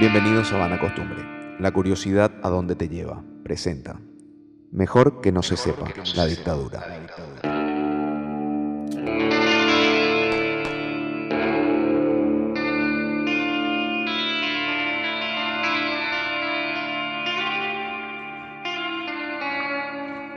[0.00, 1.24] Bienvenidos a Vana Costumbre.
[1.58, 3.20] La curiosidad a dónde te lleva.
[3.42, 3.98] Presenta.
[4.70, 6.86] Mejor que no se sepa la dictadura.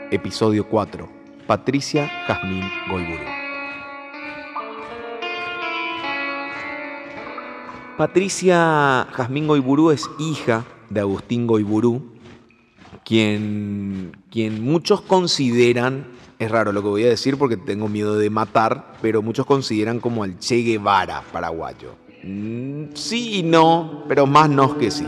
[0.10, 1.08] Episodio 4.
[1.46, 3.41] Patricia Jazmín Goiburu.
[8.02, 12.02] Patricia Jazmín Goiburu es hija de Agustín Goiburu,
[13.06, 16.08] quien, quien muchos consideran,
[16.40, 20.00] es raro lo que voy a decir porque tengo miedo de matar, pero muchos consideran
[20.00, 21.94] como el Che Guevara paraguayo.
[22.24, 25.06] Mm, Sí y no, pero más no que sí.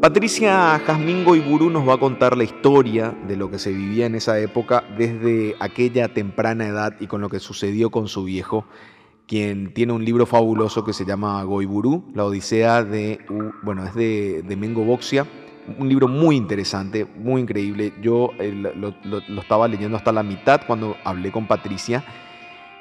[0.00, 4.14] Patricia Jazmín Goiburu nos va a contar la historia de lo que se vivía en
[4.14, 8.64] esa época desde aquella temprana edad y con lo que sucedió con su viejo,
[9.26, 13.18] quien tiene un libro fabuloso que se llama Goiburu, la odisea de,
[13.64, 15.26] bueno, es de, de Mengo Boxia,
[15.80, 17.92] un libro muy interesante, muy increíble.
[18.00, 22.04] Yo eh, lo estaba leyendo hasta la mitad cuando hablé con Patricia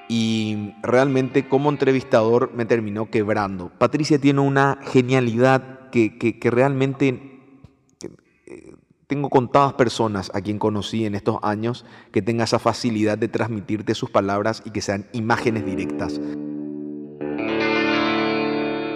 [0.10, 3.72] y realmente como entrevistador me terminó quebrando.
[3.78, 7.40] Patricia tiene una genialidad que, que- realmente
[8.00, 8.12] que,
[8.46, 8.74] eh,
[9.08, 13.96] tengo contadas personas a quien conocí en estos años que tenga esa facilidad de transmitirte
[13.96, 16.20] sus palabras y que sean imágenes directas.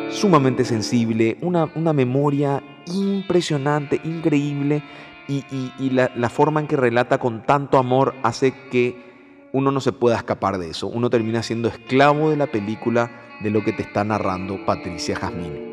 [0.10, 2.62] Sumamente sensible, una, una memoria
[2.94, 4.84] impresionante, increíble
[5.28, 9.11] y, y- y la, la forma en que relata con tanto amor hace que
[9.54, 10.88] uno no se pueda escapar de eso.
[10.88, 15.72] Uno termina siendo esclavo de la película de lo que te está narrando Patricia Jazmín.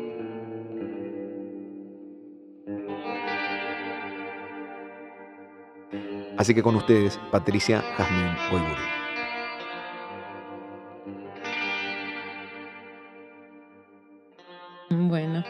[6.37, 8.81] Así que con ustedes, Patricia Jazmín Goiburu.
[15.09, 15.43] Bueno,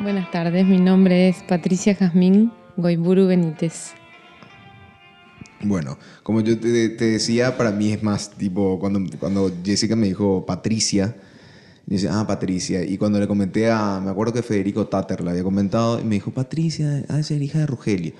[0.00, 0.66] buenas tardes.
[0.66, 3.94] Mi nombre es Patricia Jazmín Goiburu Benítez.
[5.64, 10.06] Bueno, como yo te, te decía, para mí es más tipo, cuando, cuando Jessica me
[10.08, 11.16] dijo Patricia,
[11.86, 12.84] decía, ah, Patricia.
[12.84, 16.14] Y cuando le comenté a, me acuerdo que Federico Tatter le había comentado, y me
[16.16, 18.12] dijo, Patricia, de ser hija de Rogelio.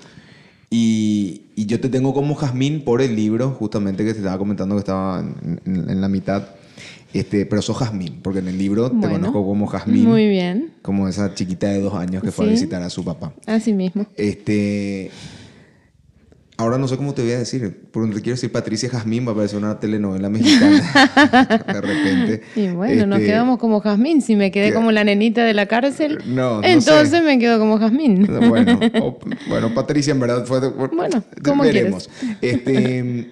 [0.69, 4.75] Y, y yo te tengo como Jazmín por el libro, justamente que te estaba comentando
[4.75, 6.43] que estaba en, en- en la mitad.
[7.13, 10.71] Este, pero sos Jazmín, porque en el libro te Bueno, conozco como Jazmín, Muy bien,
[10.81, 12.55] como esa chiquita de dos años que fue a Sí.
[12.55, 13.33] visitar a su papá.
[13.45, 14.05] así mismo.
[14.17, 15.11] Este.
[16.57, 17.81] Ahora no sé cómo te voy a decir.
[17.91, 21.61] Porque te quiero decir Patricia Jazmín, va a parecer una telenovela mexicana.
[21.67, 22.41] de repente.
[22.55, 24.21] Y bueno, nos Este, quedamos como Jazmín.
[24.21, 27.21] Si me quedé que- como la nenita de la cárcel, No, no entonces sé.
[27.21, 28.25] me quedo como Jazmín.
[28.47, 30.59] Bueno, o- bueno, Patricia, en verdad fue.
[30.69, 32.09] Bueno, ¿cómo veremos.
[32.41, 33.31] Este,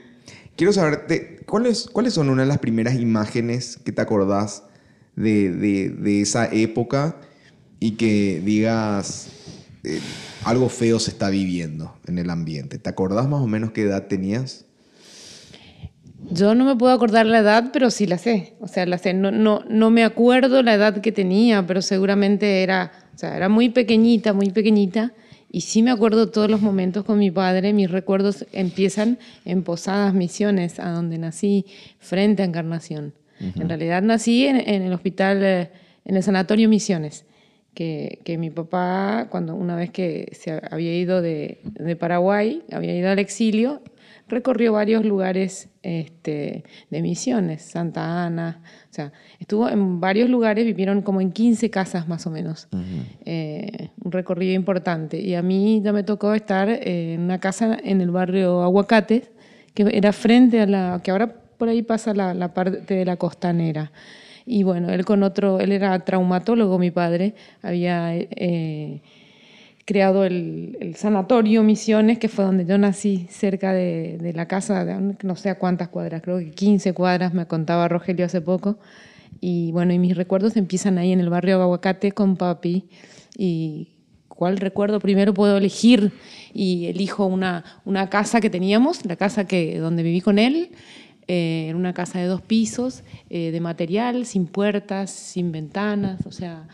[0.57, 4.63] quiero saber, te- ¿cuáles, ¿cuáles son una de las primeras imágenes que te acordás
[5.15, 7.15] de, de- de esa época
[7.79, 9.27] y que digas
[9.83, 9.99] eh,
[10.45, 12.79] algo feo se está viviendo en el ambiente?
[12.79, 14.65] ¿Te acordás más o menos qué edad tenías?
[16.29, 18.53] Yo no me puedo acordar la edad, pero sí la sé.
[18.59, 19.13] O sea, la sé.
[19.13, 23.49] No, no, no me acuerdo la edad que tenía, pero seguramente era, o sea, era
[23.49, 25.13] muy pequeñita, muy pequeñita.
[25.51, 27.73] Y sí me acuerdo todos los momentos con mi padre.
[27.73, 31.65] Mis recuerdos empiezan en Posadas Misiones, a donde nací,
[31.99, 33.13] frente a Encarnación.
[33.39, 35.69] En realidad nací en, en el hospital, eh,
[36.05, 37.25] en el Sanatorio Misiones.
[37.73, 42.95] Que, que mi papá, cuando una vez que se había ido de, de Paraguay, había
[42.95, 43.81] ido al exilio,
[44.27, 51.01] recorrió varios lugares este, de misiones, Santa Ana, o sea, estuvo en varios lugares, vivieron
[51.01, 52.67] como en 15 casas más o menos,
[53.25, 55.19] Eh, un recorrido importante.
[55.19, 59.31] Y a mí ya me tocó estar eh, en una casa en el barrio Aguacates,
[59.73, 63.17] que era frente a la, que ahora por ahí pasa la, la parte de la
[63.17, 63.91] costanera.
[64.45, 68.15] Y bueno, él con otro, él era traumatólogo, mi padre, había...
[68.15, 69.01] eh,
[69.85, 75.15] creado el, sanatorio Misiones, que fue donde yo nací, cerca de, de la casa, de
[75.23, 78.77] no sé cuántas cuadras, creo que 15 cuadras, me contaba Rogelio hace poco.
[79.41, 82.87] Y bueno, y mis recuerdos empiezan ahí en el barrio Aguacate con papi.
[83.37, 83.89] Y
[84.27, 86.11] cuál recuerdo primero puedo elegir
[86.53, 90.71] y elijo una, una casa que teníamos, la casa que, donde viví con él.
[91.27, 96.31] Eh, Era una casa de dos pisos, eh, de material, sin puertas, sin ventanas, o
[96.31, 96.67] sea,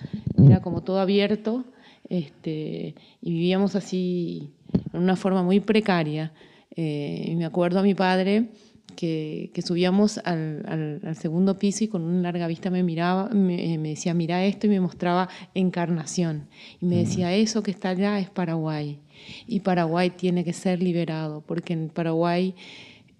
[0.43, 1.65] era como todo abierto
[2.09, 4.49] este, y vivíamos así
[4.93, 6.31] en una forma muy precaria.
[6.75, 8.49] Eh, y me acuerdo a mi padre
[8.95, 13.29] que, que subíamos al, al- al segundo piso y con una larga vista me miraba,
[13.29, 16.47] me, me decía, mira esto y me mostraba encarnación.
[16.81, 18.99] Y me decía, eso que está allá es Paraguay.
[19.47, 22.55] Y Paraguay tiene que ser liberado, porque en Paraguay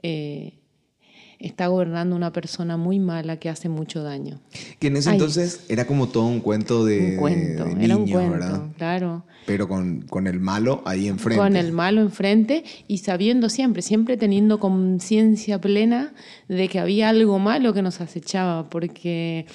[0.02, 0.54] eh,
[1.40, 4.40] está gobernando una persona muy mala que hace mucho daño.
[4.78, 5.16] Que en ese Ay.
[5.16, 8.62] entonces era como todo un cuento de, un cuento, de era un niño, cuento, ¿verdad?
[8.78, 9.24] claro.
[9.46, 11.42] Pero con, con el malo ahí enfrente.
[11.42, 16.14] Con el malo enfrente y sabiendo siempre, siempre teniendo conciencia plena
[16.50, 19.48] de que había algo malo que nos acechaba, porque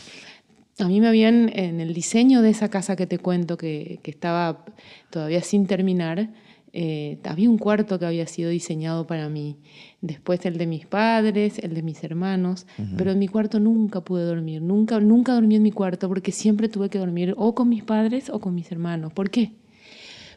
[0.78, 4.10] a mí me habían, en el diseño de esa casa que te cuento, que, que
[4.10, 4.64] estaba
[5.10, 6.30] todavía sin terminar,
[6.76, 9.56] eh, había un cuarto que había sido diseñado para mí.
[10.02, 12.66] Después el de mis padres, el de mis hermanos,
[12.98, 16.68] pero en mi cuarto nunca pude dormir, nunca, nunca dormí en mi cuarto porque siempre
[16.68, 19.12] tuve que dormir o con mis padres o con mis hermanos.
[19.12, 19.52] ¿Por qué?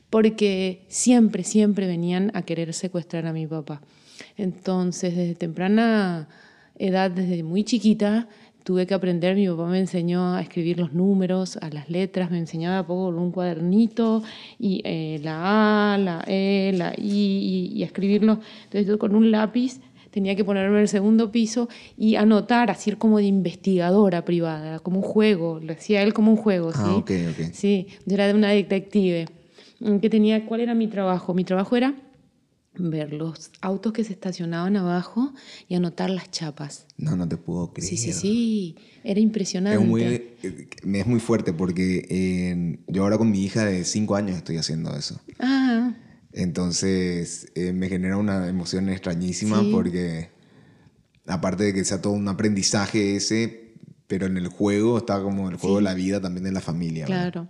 [0.09, 3.81] porque siempre, siempre venían a querer secuestrar a mi papá.
[4.37, 6.29] Entonces, desde temprana
[6.79, 8.27] edad, desde muy chiquita,
[8.67, 12.37] tuve que aprender, mi papá me enseñó a escribir los números, a las letras, me
[12.37, 14.23] enseñaba poco con un cuadernito,
[14.59, 18.41] y eh, la A, la E, la I, y, y a escribirlo.
[18.65, 19.79] Entonces yo con un lápiz
[20.11, 24.97] tenía que ponerme en el segundo piso y anotar, así como de investigadora privada, como
[24.97, 26.79] un juego, lo hacía él como un juego, ¿sí?
[26.83, 27.45] Ah, ok, ok.
[27.53, 29.27] Sí, yo era de una detective.
[29.79, 31.33] Mm, que tenía, ¿Cuál era mi trabajo?
[31.33, 31.95] Mi trabajo era
[32.79, 35.33] ver los autos que se estacionaban abajo
[35.67, 36.85] y anotar las chapas.
[36.97, 37.89] No, no te puedo creer.
[37.89, 39.81] Sí, sí, sí, era impresionante.
[39.81, 43.83] Es muy, eh, me es muy fuerte porque eh, yo ahora con mi hija de
[43.83, 45.19] 5 años estoy haciendo eso.
[45.39, 45.95] Ah,
[46.33, 49.69] Entonces eh, me genera una emoción extrañísima Sí.
[49.71, 50.29] porque
[51.25, 53.73] aparte de que sea todo un aprendizaje ese,
[54.07, 55.83] pero en el juego está como el juego Sí.
[55.83, 57.05] de la vida también de la familia.
[57.07, 57.49] ¿verdad?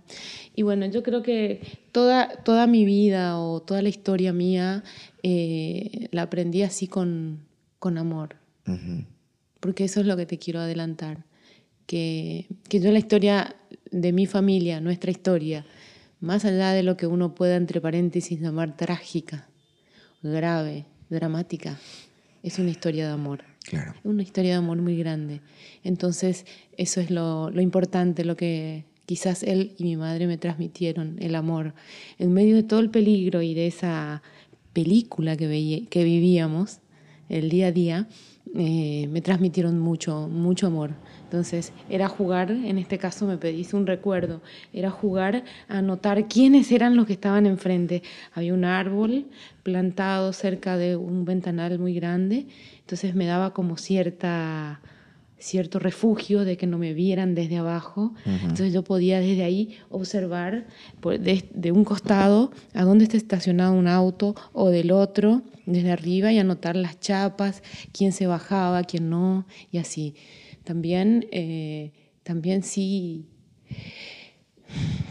[0.58, 1.60] Y bueno, yo creo que
[1.92, 4.82] toda, toda mi vida o toda la historia mía
[5.22, 7.46] eh, la aprendí así con,
[7.78, 8.34] con amor.
[8.66, 9.04] Ujú.
[9.60, 11.24] porque eso es lo que te quiero adelantar,
[11.86, 13.54] que, que yo la historia
[13.92, 15.64] de mi familia, nuestra historia,
[16.18, 19.48] más allá de lo que uno pueda entre paréntesis llamar trágica,
[20.24, 21.78] grave, dramática,
[22.42, 23.44] es una historia de amor.
[23.62, 23.94] Claro.
[23.96, 25.40] Es una historia de amor muy grande.
[25.84, 26.46] Entonces,
[26.76, 31.34] eso es lo, lo importante, lo que quizás él y mi madre me transmitieron, el
[31.34, 31.72] amor.
[32.18, 34.22] En medio de todo el peligro y de esa
[34.74, 36.80] película que, vivíamos,
[37.30, 38.08] el día a día,
[38.54, 40.90] eh, me transmitieron mucho, mucho amor.
[41.24, 44.42] Entonces, era jugar, en este caso me pediste un recuerdo,
[44.74, 48.02] era jugar a notar quiénes eran los que estaban enfrente.
[48.34, 49.24] Había un árbol
[49.62, 52.46] plantado cerca de un ventanal muy grande,
[52.80, 54.82] entonces me daba como cierta
[55.38, 58.12] cierto refugio de que no me vieran desde abajo.
[58.42, 60.66] Entonces yo podía desde ahí observar
[61.00, 65.90] por- de, de un costado a dónde está estacionado un auto o del otro, desde
[65.92, 67.62] arriba, y anotar las chapas,
[67.92, 70.14] quién se bajaba, quién no, y así.
[70.64, 71.92] También, eh,
[72.24, 73.26] también sí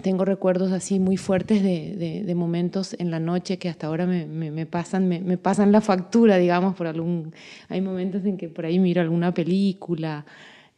[0.07, 4.25] tengo recuerdos así muy fuertes de, de- momentos en la noche que hasta ahora me,
[4.25, 7.33] me- me pasan, me, me pasan la factura, digamos, por algún...
[7.68, 10.25] Hay momentos en que por ahí miro alguna película,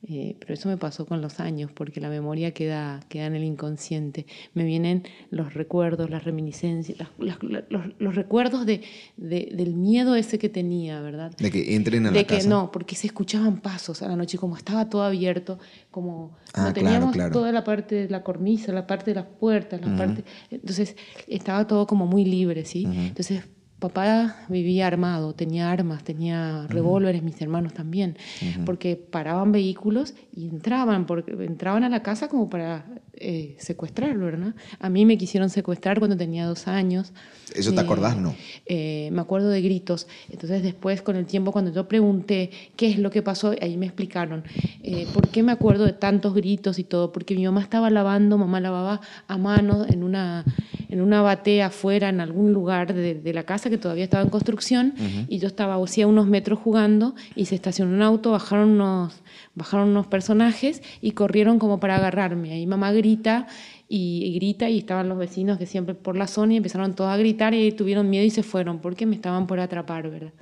[0.07, 3.43] eh, pero eso me pasó con los años, porque la memoria queda, queda en el
[3.43, 4.25] inconsciente.
[4.53, 7.09] Me vienen los recuerdos, las reminiscencias, las-
[7.43, 8.81] las- los, los recuerdos de,
[9.17, 11.35] de- del miedo ese que tenía, ¿verdad?
[11.37, 12.47] De que entren a de la que casa.
[12.49, 15.59] no, porque se escuchaban pasos a la noche, como estaba todo abierto,
[15.91, 17.33] como Ah, no claro, teníamos claro.
[17.33, 20.95] toda la parte de la cornisa, la parte de las puertas, la parte, entonces
[21.27, 22.85] estaba todo como muy libre, ¿sí?
[22.85, 23.43] Entonces
[23.79, 28.18] papá vivía armado, tenía armas, tenía revólveres, mis hermanos también,
[28.65, 34.54] porque paraban vehículos y entraban, porque entraban a la casa como para eh, secuestrarlo, ¿verdad?
[34.80, 37.11] A mí me quisieron secuestrar cuando tenía dos años.
[37.56, 38.35] ¿Eso te Eh, acordás, no?
[38.65, 40.07] eh, me acuerdo de gritos.
[40.30, 43.87] Entonces después, con el tiempo, cuando yo pregunté qué es lo que pasó, ahí me
[43.87, 44.44] explicaron
[44.83, 47.11] eh, por qué me acuerdo de tantos gritos y todo.
[47.11, 50.45] Porque mi mamá estaba lavando, mamá lavaba a mano en una,
[50.89, 54.30] en una batea afuera, en algún lugar de, de la casa que todavía estaba en
[54.30, 54.94] construcción,
[55.28, 59.14] y yo estaba hacía unos metros jugando y se estacionó un auto, bajaron unos,
[59.56, 62.52] bajaron unos personajes y corrieron como para agarrarme.
[62.54, 63.47] Ahí mamá grita
[63.88, 67.09] y, y grita y estaban los vecinos que siempre por la zona y empezaron todos
[67.11, 70.33] a gritar y tuvieron miedo y se fueron porque me estaban por atrapar, ¿verdad?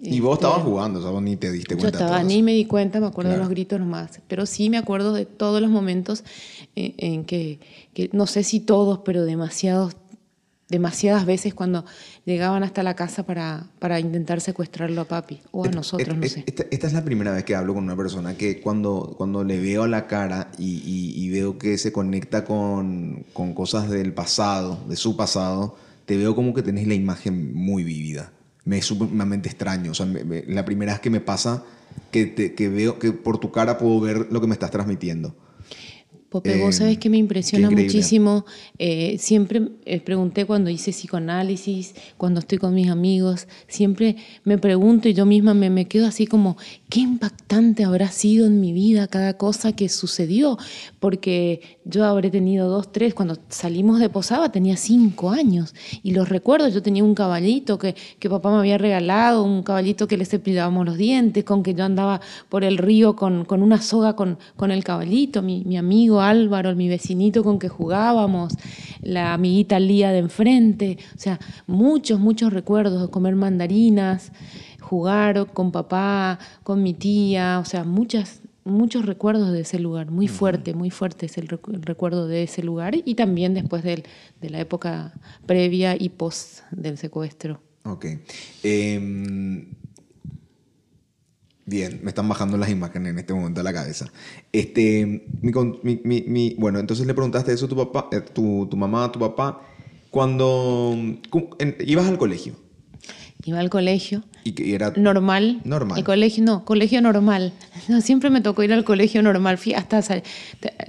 [0.00, 1.98] Y vos Este, estabas jugando, o sea, vos ni te diste Yo cuenta.
[1.98, 4.78] de estaba, ni me di cuenta, me acuerdo de los gritos nomás, pero sí me
[4.78, 6.22] acuerdo de todos los momentos
[6.76, 7.58] en, en que,
[7.94, 9.96] que, no sé si todos, pero demasiados,
[10.68, 11.84] demasiadas veces cuando
[12.24, 16.44] llegaban hasta la casa para, para intentar secuestrarlo a papi o a nosotros, no sé.
[16.46, 19.58] Esta, esta es la primera vez que hablo con una persona que cuando, cuando le
[19.60, 24.78] veo la cara y, y- y veo que se conecta con, con cosas del pasado,
[24.88, 28.32] de su pasado, te veo como que tenés la imagen muy vívida.
[28.64, 29.92] Me es sumamente extraño.
[29.92, 31.64] O sea, me- me- la primera vez que me pasa
[32.10, 35.34] que, te- que veo que por tu cara puedo ver lo que me estás transmitiendo.
[36.30, 38.44] Pope, vos Eh, sabés que me impresiona muchísimo.
[38.78, 45.08] eh, siempre eh, pregunté cuando hice psicoanálisis, cuando estoy con mis amigos, siempre me pregunto
[45.08, 46.58] y yo misma me, me quedo así como,
[46.90, 50.58] qué impactante habrá sido en mi vida cada cosa que sucedió,
[51.00, 56.28] porque yo habré tenido dos, tres, cuando salimos de Posada tenía cinco años y los
[56.28, 60.26] recuerdo, yo tenía un caballito que, que papá me había regalado, un caballito que le
[60.26, 62.20] cepillábamos los dientes, con que yo andaba
[62.50, 66.74] por el río con, con una soga con, con el caballito, mi, mi amigo Álvaro,
[66.76, 68.54] mi vecinito con que jugábamos,
[69.02, 74.32] la amiguita Lía de enfrente, o sea, muchos, muchos recuerdos de comer mandarinas,
[74.80, 80.28] jugar con papá, con mi tía, o sea, muchas, muchos recuerdos de ese lugar, muy
[80.28, 84.04] fuerte, muy fuerte es el recuerdo de ese lugar y también después del-
[84.40, 85.12] de la época
[85.46, 87.60] previa y post del secuestro.
[87.84, 88.06] Ok.
[88.62, 89.66] Em,
[91.68, 94.06] bien, me están bajando las imágenes en este momento a la cabeza.
[94.52, 95.52] Este, mi
[96.04, 99.12] mi- mi- bueno, entonces le preguntaste eso a tu papá, eh, tu, tu mamá, a
[99.12, 99.60] tu papá,
[100.10, 100.94] cuando
[101.86, 102.54] ibas al colegio
[103.44, 105.60] Iba al colegio, y que era normal.
[105.64, 105.96] Normal.
[105.98, 107.52] El colegio, no, colegio normal.
[107.88, 109.56] No, siempre me tocó ir al colegio normal.
[109.56, 110.00] Fui hasta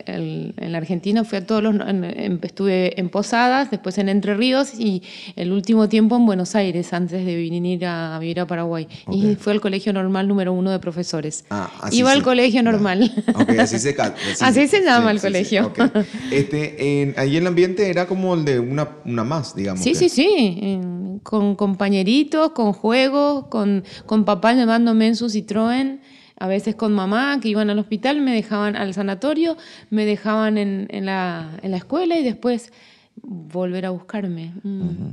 [0.07, 4.09] el- en la Argentina fui a todos los, en- en- estuve en Posadas, después en
[4.09, 5.03] Entre Ríos y
[5.37, 8.87] el último tiempo en Buenos Aires antes de venir a, a vivir a Paraguay.
[9.11, 11.45] Y fue al colegio normal número uno de profesores.
[11.49, 13.09] Ah, así Iba se- al colegio normal.
[13.59, 15.71] Así se, ca- Así se llama el colegio.
[16.31, 19.81] Este, en- ahí el ambiente era como el de una, una más, digamos.
[19.83, 25.25] Sí, que- sí, sí, en- con compañeritos, con juegos, con, con papá llevándome en su
[25.27, 25.99] Citroën,
[26.38, 29.57] a veces con mamá que iban al hospital, me dejaban al sanatorio,
[29.89, 32.71] me dejaban en, en la, en la escuela y después
[33.21, 34.53] volver a buscarme.
[34.63, 35.11] Mm.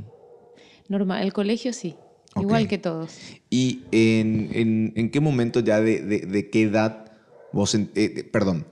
[0.87, 1.95] Normal, el colegio sí,
[2.39, 3.17] igual que todos.
[3.49, 7.11] ¿Y en, en- en qué momento ya de, de- de qué edad
[7.51, 7.75] vos...
[7.75, 8.65] en- eh, perdón,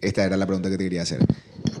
[0.00, 1.20] esta era la pregunta que te quería hacer.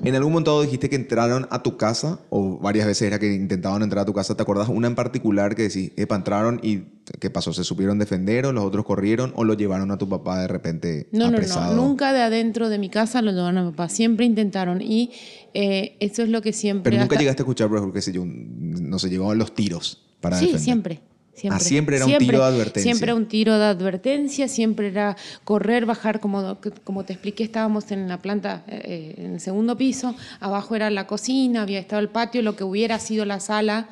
[0.02, 3.82] ¿En algún momento dijiste que entraron a tu casa o varias veces era que intentaban
[3.82, 4.34] entrar a tu casa?
[4.36, 6.84] ¿Te acuerdas una en particular que decís, epa, entraron y
[7.20, 7.52] qué pasó?
[7.52, 11.08] ¿Se supieron defender o los otros corrieron o lo llevaron a tu papá de repente
[11.12, 11.74] No, no, apresado?
[11.76, 15.10] no, nunca de adentro de mi casa lo llevaron a mi papá, siempre intentaron y
[15.54, 16.90] eh, eso es lo que siempre...
[16.90, 20.02] Pero nunca hasta- llegaste a escuchar, por ejemplo, yo, un- no se llevaban los tiros
[20.20, 20.64] para Sí, defender.
[20.64, 21.00] siempre.
[21.40, 21.56] Siempre.
[21.56, 22.82] Ah, siempre era un tiro de advertencia.
[22.82, 28.08] Siempre un tiro de advertencia, siempre era correr, bajar, como, como te expliqué, estábamos en
[28.08, 32.42] la planta, eh, en el segundo piso, abajo era la cocina, había estado el patio,
[32.42, 33.88] lo que hubiera sido la sala,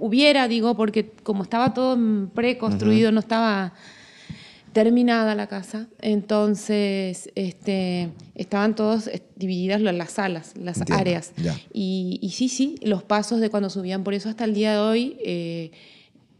[0.00, 1.96] hubiera, digo, porque como estaba todo
[2.34, 3.72] preconstruido, no estaba
[4.72, 11.32] terminada la casa, entonces este, estaban todos eh, divididas las salas, las Entiendo, áreas.
[11.72, 15.16] y sí, sí, los pasos de cuando subían, por eso hasta el día de hoy,
[15.24, 15.70] eh,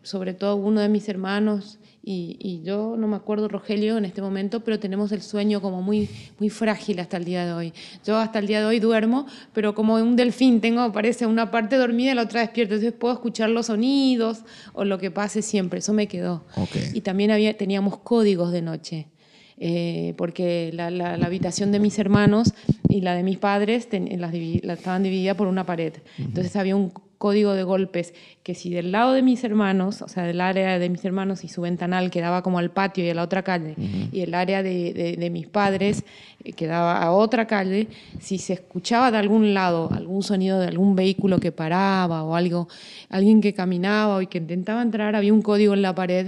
[0.06, 4.22] sobre todo uno de mis hermanos y, y yo, no me acuerdo Rogelio en este
[4.22, 6.08] momento, pero tenemos el sueño como muy,
[6.38, 7.72] muy frágil hasta el día de hoy.
[8.04, 11.74] Yo hasta el día de hoy duermo, pero como un delfín, tengo, parece una parte
[11.76, 15.80] dormida y la otra despierta, entonces puedo escuchar los sonidos o lo que pase siempre,
[15.80, 16.44] eso me quedó.
[16.94, 19.08] Y también había, teníamos códigos de noche.
[19.58, 22.52] eh, porque la, la- la habitación de mis hermanos
[22.96, 25.92] y la de mis padres ten- las la estaban divididas por una pared.
[26.18, 28.12] Entonces había un código de golpes
[28.42, 31.48] que si del lado de mis hermanos, o sea, del área de mis hermanos y
[31.48, 33.74] su ventanal quedaba como al patio y a la otra calle,
[34.12, 36.04] y el área de, de- de mis padres
[36.44, 37.88] eh, quedaba a otra calle,
[38.20, 42.68] si se escuchaba de algún lado algún sonido de algún vehículo que paraba o algo,
[43.08, 46.26] alguien que caminaba o que intentaba entrar, había un código en la pared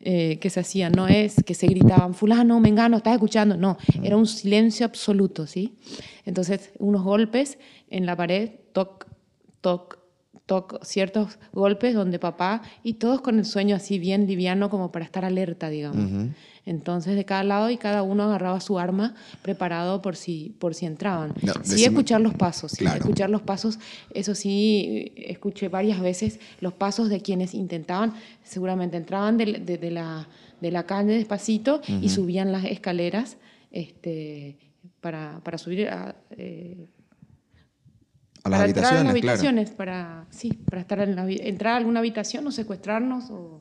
[0.00, 4.16] eh, que se hacía, no es que se gritaban, fulano, mengano, estás escuchando, no, era
[4.16, 5.78] un silencio absoluto, ¿sí?
[6.24, 9.06] Entonces, unos golpes en la pared, toc,
[9.60, 9.98] toc,
[10.44, 15.04] toc, ciertos golpes donde papá, y todos con el sueño así bien liviano como para
[15.04, 16.30] estar alerta, digamos.
[16.66, 20.84] Entonces, de cada lado y cada uno agarraba su arma preparado por si, por si
[20.84, 21.32] entraban.
[21.42, 23.78] No, sí, decime- escuchar los pasos, sí, escuchar los pasos,
[24.12, 29.90] eso sí, escuché varias veces los pasos de quienes intentaban, seguramente entraban de, de- de
[29.92, 30.26] la,
[30.60, 33.36] de la calle despacito y subían las escaleras
[33.70, 34.58] este,
[35.00, 36.88] para, para subir a, eh,
[38.42, 39.38] A las para entrar a las habitaciones, claro.
[39.38, 43.60] habitaciones, para, sí, para estar en la, entrar a alguna habitación o secuestrarnos o.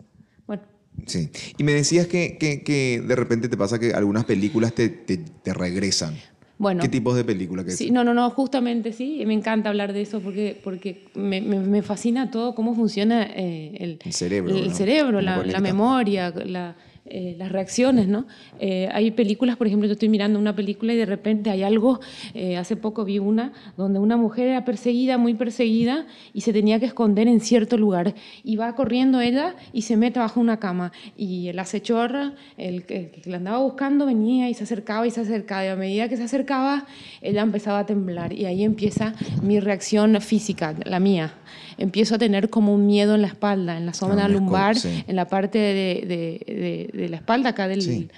[1.05, 1.29] Sí.
[1.57, 5.17] Y me decías que, que- que de repente te pasa que algunas películas te, te-
[5.17, 6.15] te regresan.
[6.57, 7.65] Bueno, ¿Qué tipos de películas?
[7.65, 11.41] Que Sí, no, no, no, justamente sí, me encanta hablar de eso porque, porque me,
[11.41, 14.75] me- me fascina todo cómo funciona eh, el, El cerebro, el ¿no?
[14.75, 16.75] cerebro, la, la memoria, la,
[17.07, 18.25] eh, las reacciones, ¿no?
[18.59, 21.99] Eh, hay películas, por ejemplo, yo estoy mirando una película y de repente hay algo,
[22.33, 26.79] eh, hace poco vi una, donde una mujer era perseguida, muy perseguida, y se tenía
[26.79, 28.15] que esconder en cierto lugar.
[28.43, 30.91] Y va corriendo ella y se mete bajo una cama.
[31.15, 35.11] Y el acechor, el que, el que la andaba buscando, venía y se acercaba y
[35.11, 35.63] se acercaba.
[35.65, 36.85] Y a medida que se acercaba,
[37.21, 38.33] ella empezaba a temblar.
[38.33, 41.33] Y ahí empieza mi reacción física, la mía
[41.77, 45.03] empiezo a tener como un miedo en la espalda, en la zona Ah, lumbar, sí.
[45.07, 45.73] en la parte de,
[46.07, 47.81] de- de- de la espalda acá del...
[47.81, 48.09] Sí.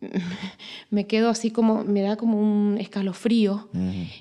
[0.90, 3.68] Me quedo así como, me da como un escalofrío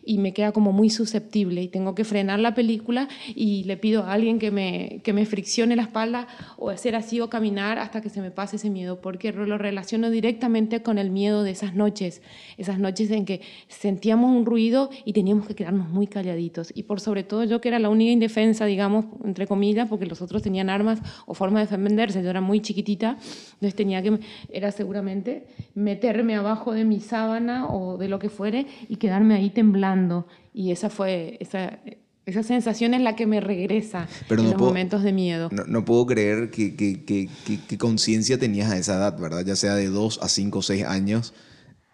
[0.03, 4.03] y me queda como muy susceptible y tengo que frenar la película y le pido
[4.03, 6.27] a alguien que me, que me friccione la espalda
[6.57, 10.09] o hacer así o caminar hasta que se me pase ese miedo porque lo relaciono
[10.09, 12.21] directamente con el miedo de esas noches,
[12.57, 16.71] esas noches en que sentíamos un ruido y teníamos que quedarnos muy calladitos.
[16.73, 20.21] Y por sobre todo yo que era la única indefensa, digamos, entre comillas, porque los
[20.21, 23.17] otros tenían armas o forma de defenderse, yo era muy chiquitita,
[23.53, 28.65] entonces tenía que, era seguramente meterme abajo de mi sábana o de lo que fuere
[28.89, 31.79] y quedarme ahí temblando y esa fue, esa,
[32.25, 35.49] esa sensación es la que me regresa Pero en no los puedo- momentos de miedo.
[35.51, 37.29] No, no puedo creer que, que, que,
[37.67, 39.45] que- conciencia tenías a esa edad, ¿verdad?
[39.45, 41.33] Ya sea de 2 a 5 o 6 años.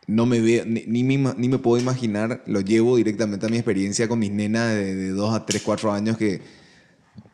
[0.07, 3.57] No me veo, ni, ni, me, ni me puedo imaginar, lo llevo directamente a mi
[3.57, 6.41] experiencia con mis nenas de, 2 a 3, 4 años que,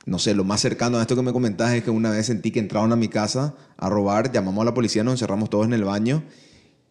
[0.07, 2.49] no sé, lo más cercano a esto que me comentás es que una vez sentí
[2.49, 5.73] que entraron a mi casa a robar, llamamos a la policía, nos encerramos todos en
[5.73, 6.23] el baño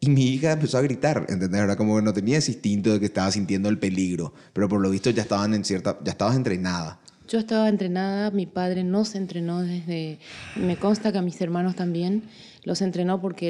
[0.00, 1.62] y mi hija empezó a gritar, ¿entendés?
[1.62, 4.82] Era como que no tenía ese instinto de que estaba sintiendo el peligro, pero por
[4.82, 7.00] lo visto ya estaban en cierta, ya estabas entrenada.
[7.26, 10.18] Yo estaba entrenada, mi padre no se entrenó desde,
[10.54, 12.24] me consta que a mis hermanos también
[12.66, 13.48] los entrenó porque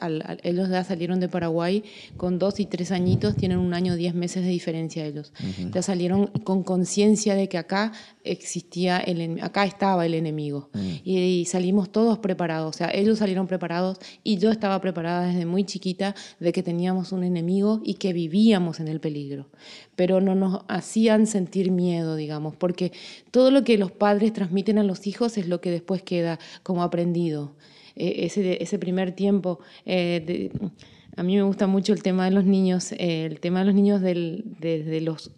[0.00, 1.84] al- ellos ya salieron de Paraguay
[2.16, 5.34] con dos y tres añitos, tienen un año, diez meses de diferencia ellos.
[5.74, 7.92] Ya salieron con conciencia de que acá
[8.24, 10.70] existía, el, acá estaba el enemigo.
[11.04, 15.44] Y, y salimos todos preparados, o sea, ellos salieron preparados y yo estaba preparada desde
[15.44, 19.48] muy chiquita de que teníamos un enemigo y que vivíamos en el peligro.
[19.96, 22.92] Pero no nos hacían sentir miedo, digamos, porque
[23.32, 26.82] todo lo que los padres transmiten a los hijos es lo que después queda como
[26.84, 27.56] aprendido.
[27.96, 29.58] Eh, ese, ese primer tiempo.
[29.86, 30.50] eh, de-
[31.16, 33.74] a mí me gusta mucho el tema de los niños, eh, el tema de los
[33.74, 35.30] niños del- desde los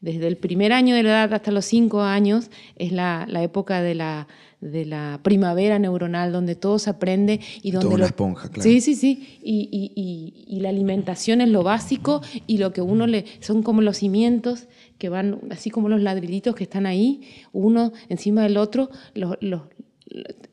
[0.00, 3.82] desde el primer año de la edad hasta los cinco años es la, la época
[3.82, 4.26] de la,
[4.60, 7.86] de la primavera neuronal, donde todo se aprende y donde...
[7.86, 8.68] Una lo- esponja, claro.
[8.68, 9.38] Sí, sí, sí.
[9.44, 13.26] Y, y- y- y la alimentación es lo básico y lo que uno le...
[13.38, 14.66] Son como los cimientos
[14.98, 17.20] que van, así como los ladrillitos que están ahí,
[17.52, 19.62] uno encima del otro, los, los-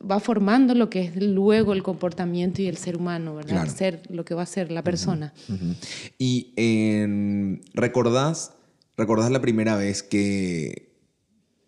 [0.09, 3.49] va formando lo que es luego el comportamiento y el ser humano, ¿verdad?
[3.51, 3.69] Claro.
[3.69, 5.33] El ser, lo que va a ser la persona.
[6.17, 8.53] Y en- recordás,
[8.97, 10.93] recordás la primera vez que,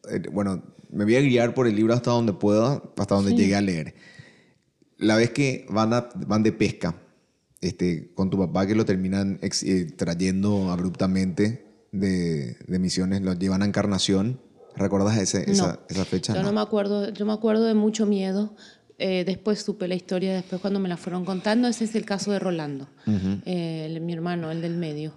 [0.10, 3.56] eh, bueno, me voy a guiar por el libro hasta donde pueda, hasta donde llegue
[3.56, 3.93] a leer.
[4.97, 6.95] La vez que van, a- van de pesca,
[7.62, 13.34] este, con tu papá que lo terminan ex- eh, trayendo abruptamente de, de misiones, lo
[13.34, 14.39] llevan a Encarnación.
[14.75, 15.79] ¿Recordás ese- esa, No.
[15.89, 16.34] esa fecha?
[16.34, 16.51] Yo no.
[16.53, 18.53] me acuerdo, yo me acuerdo de mucho miedo.
[18.97, 22.31] Eh, después supe la historia, después cuando me la fueron contando, ese es el caso
[22.31, 22.88] de Rolando,
[23.45, 25.13] eh, el- mi hermano, el del medio.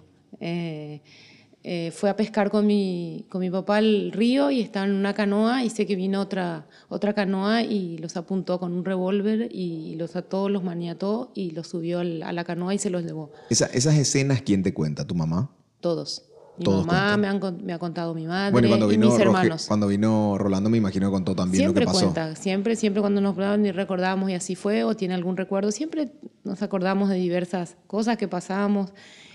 [1.67, 5.15] Eh, fue a pescar con mi, con mi papá al río y estaba en una
[5.15, 9.95] canoa y sé que vino otra, otra canoa y los apuntó con un revólver y
[9.95, 13.31] los ató, los maniató y los subió a la canoa y se los llevó.
[13.49, 15.07] Esa- esas escenas, ¿quién te cuenta?
[15.07, 15.49] ¿Tu mamá?
[15.79, 16.25] Todos.
[16.57, 19.07] Mi Todos mamá me, han me ha contado mi madre Bueno, y cuando y vino,
[19.07, 19.65] mis Roge- hermanos.
[19.67, 22.05] cuando vino Rolando, me imagino que contó también siempre lo que pasó.
[22.13, 25.71] cuenta, siempre, siempre cuando nos hablaban y recordábamos y así fue o tiene algún recuerdo,
[25.71, 26.13] siempre
[26.45, 28.93] nos acordamos de diversas cosas que pasamos.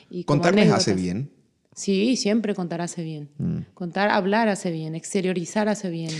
[0.09, 1.31] Y ¿Contarles hace bien?
[1.75, 3.31] Sí, siempre contar hace bien.
[3.39, 3.59] Mm.
[3.75, 6.11] Contar, hablar hace bien, exteriorizar hace bien,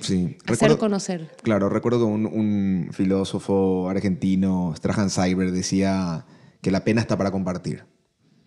[0.00, 0.36] Sí.
[0.46, 1.30] hacer conocer.
[1.42, 6.24] Claro, recuerdo que un, un filósofo argentino, Strahan Cyber, decía
[6.60, 7.84] que la pena está para compartir,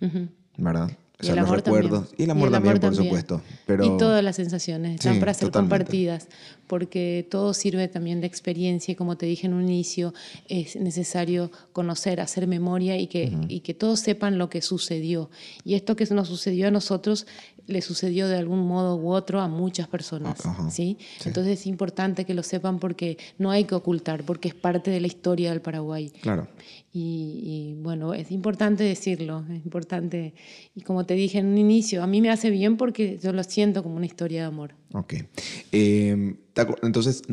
[0.02, 0.30] Ujú.
[0.58, 0.92] ¿verdad?
[1.20, 2.10] O Y sea, el los amor recuerdos.
[2.10, 2.16] también.
[2.20, 3.04] Y el amor también, por también.
[3.06, 3.42] supuesto.
[3.66, 3.86] Pero...
[3.86, 5.76] Y todas las sensaciones están Sí, para ser totalmente.
[5.86, 6.28] compartidas,
[6.68, 10.14] porque todo sirve también de experiencia y como te dije en un inicio,
[10.50, 15.30] es necesario conocer, hacer memoria y que, y que todos sepan lo que sucedió.
[15.64, 17.28] Y esto que nos sucedió a nosotros
[17.68, 20.40] le sucedió de algún modo u otro a muchas personas.
[20.46, 20.70] Ah, ajá.
[20.70, 20.98] ¿sí?
[21.20, 21.30] Sí.
[21.30, 25.00] Entonces es importante que lo sepan porque no hay que ocultar, porque es parte de
[25.02, 26.12] la historia del Paraguay.
[26.22, 26.48] Claro.
[26.94, 30.34] Y, y, bueno, es importante decirlo, es importante.
[30.76, 33.44] Y como te dije en un inicio, a mí me hace bien porque yo lo
[33.44, 34.76] siento como una historia de amor.
[34.94, 35.16] Ok.
[35.72, 36.36] Eh,
[36.84, 37.24] entonces,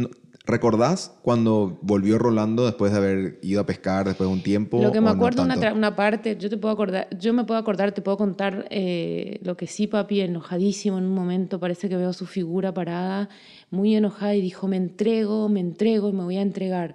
[0.44, 4.82] ¿recordás cuando volvió Rolando después de haber ido a pescar después de un tiempo?
[4.82, 7.44] Lo que me o no acuerdo, una, una parte, yo te puedo acordar, yo me
[7.44, 11.88] puedo acordar, te puedo contar eh, lo que sí, papi, enojadísimo en un momento, parece
[11.88, 13.28] que veo su figura parada,
[13.70, 16.94] muy enojada y dijo, me entrego, me entrego y me voy a entregar.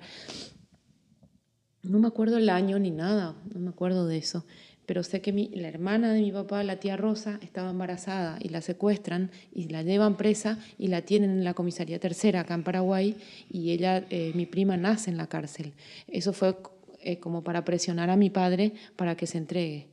[1.84, 4.46] No me acuerdo el año ni nada, no me acuerdo de eso.
[4.88, 8.50] Pero sé que mi, la hermana de mi papá, la tía Rosa, estaba embarazada y
[8.50, 12.64] la secuestran y la llevan presa y la tienen en la comisaría tercera acá en
[12.64, 13.18] Paraguay
[13.52, 15.74] y ella, eh, mi prima, nace en la cárcel.
[16.08, 16.56] Eso fue
[17.02, 19.88] eh, como para presionar a mi padre para que se entregue.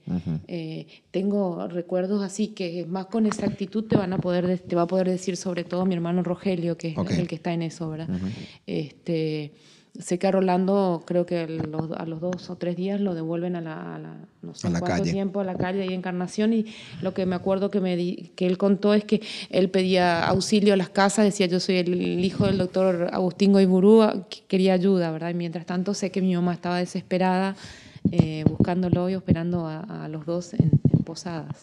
[0.49, 4.87] Eh, tengo recuerdos así que más con exactitud te van a poder te va a
[4.87, 8.09] poder decir sobre todo mi hermano Rogelio que es el que está en eso, ¿verdad?
[8.67, 9.53] Este
[9.99, 13.61] Sé que a Rolando creo que a los dos o tres días lo devuelven a
[13.61, 15.13] la, no sé cuánto calle.
[15.13, 16.67] tiempo a la calle y Encarnación y
[17.01, 17.97] lo que me acuerdo que, me
[18.35, 22.25] que él contó es que él pedía auxilio a las casas, decía yo soy el
[22.25, 25.31] hijo del doctor Agustín Goiburú, quería ayuda, ¿verdad?
[25.31, 27.55] Y mientras tanto sé que mi mamá estaba desesperada
[28.11, 30.73] eh, buscándolo y esperando a, los dos en,
[31.05, 31.59] Posadas.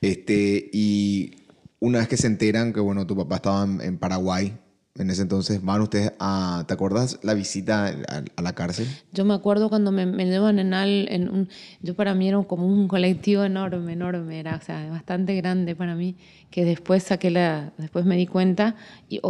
[0.00, 1.36] este, y
[1.78, 4.52] una vez que se enteran que bueno, tu papá estaba en Paraguay,
[4.96, 7.92] en ese entonces van ustedes a, ¿te acuerdas la visita
[8.36, 8.86] a, la cárcel?
[9.12, 11.48] Yo me acuerdo cuando me, me llevan en, al, en un,
[11.82, 15.96] yo para mí era como un colectivo enorme, enorme, era, o sea, bastante grande para
[15.96, 16.14] mí,
[16.50, 18.76] que después saqué la, después me di cuenta,
[19.08, 19.20] y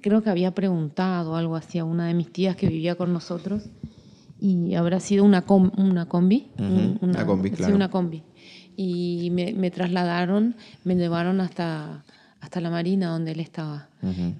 [0.00, 3.64] creo que había preguntado algo así a una de mis tías que vivía con nosotros,
[4.40, 5.44] y habrá sido una,
[5.76, 7.66] una combi, una, combi, claro.
[7.66, 8.22] Sí, una combi.
[8.74, 12.04] Y me, me trasladaron, me llevaron hasta
[12.40, 13.88] hasta la marina donde él estaba.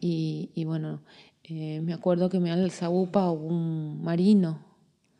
[0.00, 1.00] y, y, bueno,
[1.44, 4.60] eh, me acuerdo que me alza UPA un marino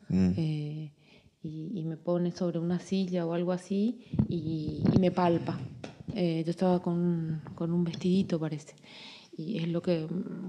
[0.09, 0.29] mm.
[0.37, 0.91] eh,
[1.43, 5.59] y, y, me pone sobre una silla o algo así y, y me palpa.
[6.15, 8.75] Eh, yo estaba con, con, un vestidito, parece.
[9.37, 10.05] Y es lo que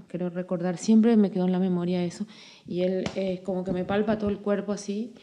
[0.09, 0.77] quiero recordar.
[0.77, 2.27] Siempre me quedó en la memoria eso.
[2.67, 5.15] Y él es como que me palpa todo el cuerpo así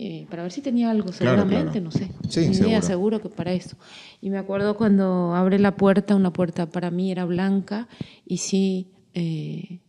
[0.00, 2.08] eh, para ver si tenía algo, seguramente, no sé.
[2.28, 2.82] Sí, seguro.
[2.82, 3.76] seguro que para eso.
[4.20, 7.88] Y me acuerdo cuando abre la puerta, una puerta para mí era blanca,
[8.24, 9.80] y sí, eh,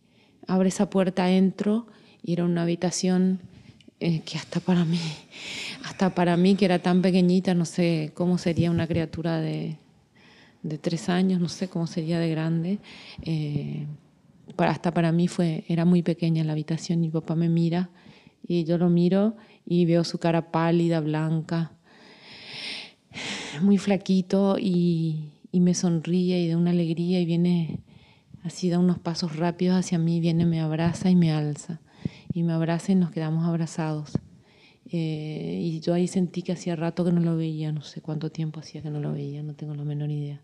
[0.48, 1.86] abre esa puerta, entro,
[2.24, 3.38] y era una habitación
[4.00, 4.98] eh, que hasta para mí,
[5.84, 9.76] hasta para mí que era tan pequeñita, no sé cómo sería una criatura de,
[10.64, 12.80] de tres años, no sé cómo sería de grande.
[14.56, 17.90] para, hasta para mí fue, era muy pequeña la habitación, mi papá me mira
[18.46, 21.72] y yo lo miro y veo su cara pálida, blanca,
[23.60, 27.80] muy flaquito y, y me sonríe y da una alegría y viene
[28.42, 31.80] así, da unos pasos rápidos hacia mí, viene, me abraza y me alza.
[32.32, 34.12] Y me abraza y nos quedamos abrazados.
[34.92, 38.30] Eh, y yo ahí sentí que hacía rato que no lo veía, no sé cuánto
[38.30, 40.40] tiempo hacía que no lo veía, no tengo la menor idea.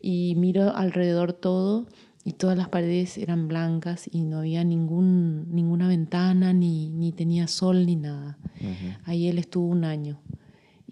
[0.00, 1.86] Y miro alrededor todo
[2.24, 6.75] y todas las paredes eran blancas y no había ningún, ninguna ventana, ni,
[7.06, 8.36] ni tenía sol, ni nada.
[9.04, 10.18] Ahí él estuvo un año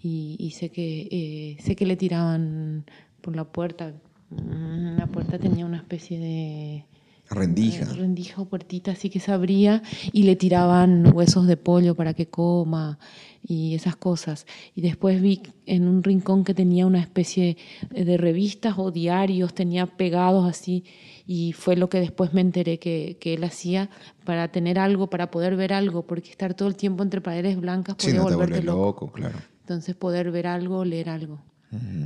[0.01, 2.85] y, sé, que, eh, sé que le tiraban
[3.21, 3.93] por la puerta.
[4.29, 6.85] Mm, la puerta tenía una especie de...
[7.27, 7.85] Rendija.
[7.85, 9.81] Rendija o puertita así que se abría
[10.13, 12.99] y le tiraban huesos de pollo para que coma
[13.41, 14.45] y esas cosas.
[14.75, 17.57] Y después vi en un rincón que tenía una especie
[17.89, 20.83] de revistas o diarios, tenía pegados así
[21.25, 23.89] y fue lo que después me enteré que, que, él hacía
[24.23, 27.95] para tener algo, para poder ver algo, porque estar todo el tiempo entre paredes blancas
[27.95, 29.11] podía volverte loco.
[29.11, 29.37] claro.
[29.61, 31.41] Entonces poder ver algo, leer algo.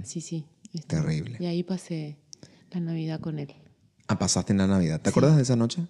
[0.04, 0.46] Sí, sí.
[0.88, 1.38] Terrible.
[1.40, 2.18] Y ahí pasé
[2.72, 3.54] la Navidad con él.
[4.08, 5.02] Ah, pasaste en la Navidad.
[5.02, 5.86] ¿Te acuerdas de esa noche?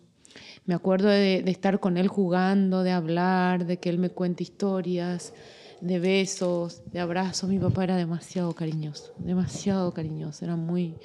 [0.66, 4.44] Me acuerdo de, de, estar con él jugando, de hablar, de que él me cuente
[4.44, 5.34] historias,
[5.82, 7.50] de besos, de abrazos.
[7.50, 10.44] Mi papá era demasiado cariñoso, demasiado cariñoso.
[10.44, 10.96] Era muy,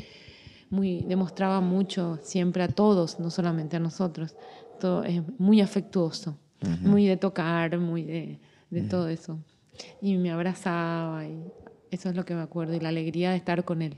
[0.75, 4.35] muy, demostraba mucho siempre a todos, no solamente a nosotros.
[4.81, 6.37] Todo, es muy afectuoso,
[6.81, 8.39] muy de tocar, muy de,
[8.71, 9.39] de todo eso.
[10.03, 11.45] Y me abrazaba y
[11.91, 13.97] eso es lo que me acuerdo y la alegría de estar con él.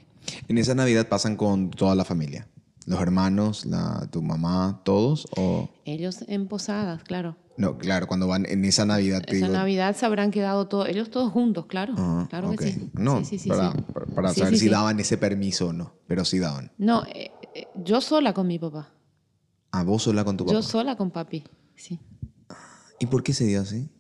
[0.48, 2.46] ¿En esa Navidad pasan con toda la familia?
[2.86, 5.26] ¿Los hermanos, la, tu mamá, todos?
[5.36, 5.68] O...
[5.84, 7.36] Ellos en posadas, claro.
[7.56, 9.24] No, claro, cuando van en esa Navidad.
[9.26, 11.94] esa Navidad se habrán quedado todos, ellos todos juntos, claro.
[11.98, 12.90] Ah, claro que sí.
[12.92, 13.72] No, sí, sí, para,
[14.14, 16.70] para, saber si daban ese permiso o no, pero sí daban.
[16.78, 18.90] No, eh, eh, yo sola con mi papá.
[19.72, 20.54] ¿Ah, vos sola con tu papá?
[20.54, 21.42] Yo sola con papi,
[21.74, 21.98] sí.
[23.00, 23.90] ¿Y por qué se dio así?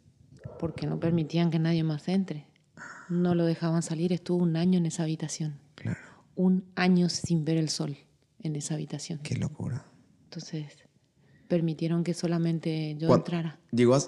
[0.60, 2.46] Porque no permitían que nadie más entre.
[3.08, 5.58] No lo dejaban salir, estuvo un año en esa habitación.
[5.74, 5.98] Claro.
[6.36, 7.96] Un año sin ver el sol
[8.42, 9.20] en esa habitación.
[9.22, 9.84] Qué locura.
[10.24, 10.66] Entonces,
[11.48, 13.58] permitieron que solamente yo entrara.
[13.70, 13.98] Llegó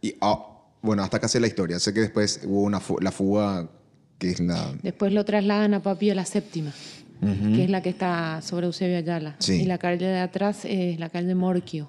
[0.00, 1.78] y, ah, bueno, hasta acá sé la historia.
[1.78, 3.70] Sé que después hubo una la fuga
[4.18, 4.74] que es la...
[4.82, 6.72] Después lo trasladan a Papi a la séptima,
[7.20, 9.36] que es la que está sobre Eusebio Ayala.
[9.48, 11.88] Y la calle de atrás es la calle de Morquio.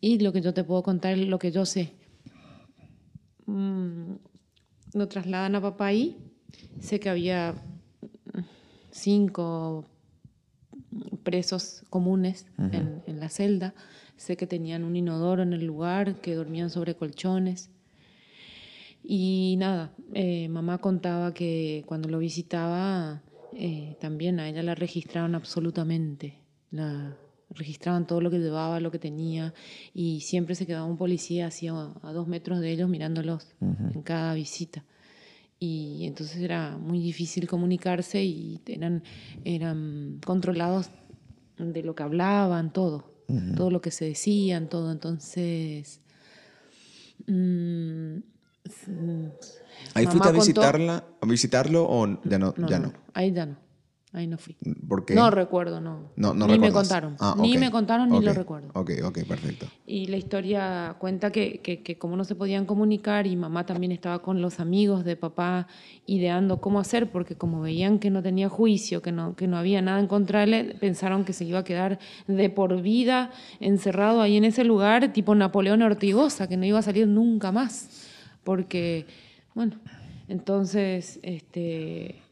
[0.00, 1.92] Y lo que yo te puedo contar es lo que yo sé.
[3.46, 4.14] Mm,
[4.94, 6.18] lo trasladan a papá ahí.
[6.80, 7.54] Sé que había
[8.90, 9.86] cinco
[11.22, 13.74] presos comunes en, en la celda.
[14.16, 17.70] Sé que tenían un inodoro en el lugar, que dormían sobre colchones.
[19.02, 25.34] Y nada, eh, mamá contaba que cuando lo visitaba, eh, también a ella la registraron
[25.34, 26.38] absolutamente.
[26.70, 27.16] La
[27.50, 29.52] registraban todo lo que llevaba, lo que tenía,
[29.92, 34.02] y siempre se quedaba un policía así a, a dos metros de ellos mirándolos en
[34.02, 34.84] cada visita.
[35.58, 39.02] Y entonces era muy difícil comunicarse y eran,
[39.44, 40.90] eran controlados
[41.58, 43.12] de lo que hablaban, todo,
[43.56, 44.92] todo lo que se decían, todo.
[44.92, 46.00] Entonces,
[47.26, 48.18] mm,
[49.94, 52.54] ¿Ahí fuiste a visitarla, a visitarlo o ya no?
[52.56, 52.92] ya no.
[53.14, 53.56] Ahí ya no,
[54.14, 54.56] ahí no fui.
[54.88, 55.14] ¿Por qué?
[55.14, 56.12] No recuerdo, no.
[56.14, 57.16] No, no ni me contaron.
[57.18, 58.68] Ah, Ni me contaron ni lo Ok, recuerdo.
[58.74, 59.66] Ok, ok, perfecto.
[59.86, 63.90] Y la historia cuenta que, que, que como no se podían comunicar y mamá también
[63.90, 65.66] estaba con los amigos de papá
[66.06, 69.82] ideando cómo hacer, porque como veían que no tenía juicio, que no, que no había
[69.82, 71.98] nada en contra de él, pensaron que se iba a quedar
[72.28, 76.82] de por vida encerrado ahí en ese lugar, tipo Napoleón Ortigosa, que no iba a
[76.82, 78.08] salir nunca más.
[78.44, 79.06] Porque,
[79.54, 79.72] bueno,
[80.28, 82.22] entonces, este,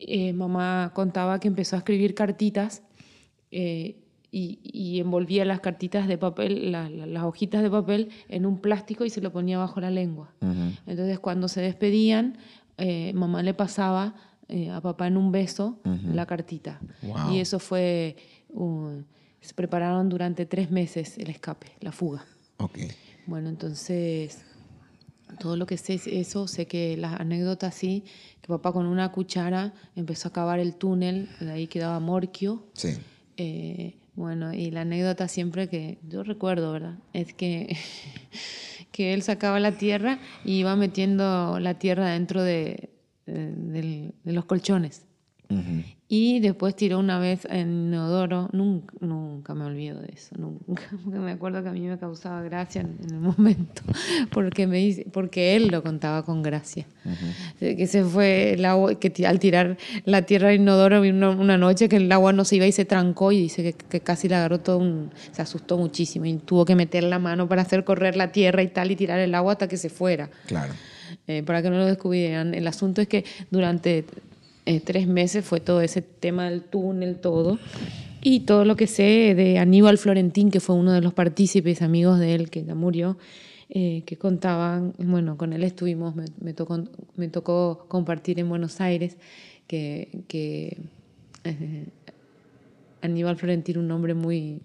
[0.00, 2.82] eh, mamá contaba que empezó a escribir cartitas
[3.50, 3.96] eh,
[4.30, 8.58] y, y envolvía las cartitas de papel, la- la- las hojitas de papel en un
[8.58, 10.32] plástico y se lo ponía bajo la lengua.
[10.86, 12.36] Entonces cuando se despedían,
[12.76, 14.14] eh, mamá le pasaba
[14.72, 15.78] a papá en un beso
[16.14, 16.80] la cartita.
[17.02, 17.32] Wow.
[17.34, 18.16] Y eso fue,
[18.50, 19.06] un-
[19.40, 22.24] se prepararon durante tres meses el escape, la fuga.
[22.58, 22.78] Ok.
[23.26, 24.44] Bueno, entonces,
[25.40, 28.04] todo lo que sé es eso, sé que la anécdota sí,
[28.40, 32.66] que papá con una cuchara empezó a cavar el túnel, de ahí quedaba Morquio.
[32.74, 32.96] Sí.
[33.36, 36.98] Eh, bueno, y la anécdota siempre que yo recuerdo, ¿verdad?
[37.12, 37.76] Es que,
[38.92, 42.90] que él sacaba la tierra y iba metiendo la tierra dentro de,
[43.26, 45.04] de- del- de los colchones.
[45.50, 45.82] Ujú.
[46.10, 51.18] Y después tiró una vez en inodoro, nunca, nunca me olvido de eso, nunca, porque
[51.18, 53.82] me acuerdo que a mí me causaba gracia en, en el momento,
[54.30, 56.86] porque, me dice, porque él lo contaba con gracia.
[57.60, 61.30] De Que se fue el agua, que al tirar la tierra en inodoro vi una,
[61.30, 64.00] una noche que el agua no se iba y se trancó y dice que, que
[64.00, 67.62] casi le agarró todo un, se asustó muchísimo y tuvo que meter la mano para
[67.62, 70.72] hacer correr la tierra y tal y tirar el agua hasta que se fuera Claro.
[71.26, 72.54] eh, para que no lo descubrieran.
[72.54, 74.04] El asunto es que durante
[74.68, 77.58] eh, tres meses fue todo ese tema del túnel, todo.
[78.20, 82.18] Y todo lo que sé de Aníbal Florentín, que fue uno de los partícipes, amigos
[82.18, 83.16] de él, que ya murió,
[83.70, 86.84] eh, que contaban, bueno, con él estuvimos, me, tocó,
[87.16, 89.16] me tocó compartir en Buenos Aires,
[89.66, 90.76] que, que
[91.44, 91.86] eh,
[93.00, 94.60] Aníbal Florentín, un hombre muy,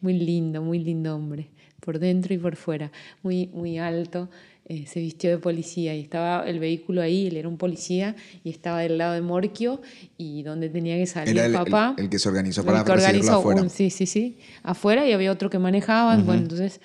[0.00, 1.48] muy lindo, muy lindo hombre,
[1.80, 2.92] por dentro y por fuera,
[3.24, 4.28] muy, muy alto,
[4.68, 8.50] eh, se vistió de policía y estaba el vehículo ahí, él era un policía y
[8.50, 9.80] estaba del lado de Morquio
[10.18, 11.94] y donde tenía que salir Era el, papá.
[11.96, 13.62] el- el que se organizó el para que recibirlo organizó afuera.
[13.62, 16.80] un- sí, sí, sí, afuera y había otro que manejaba, bueno, entonces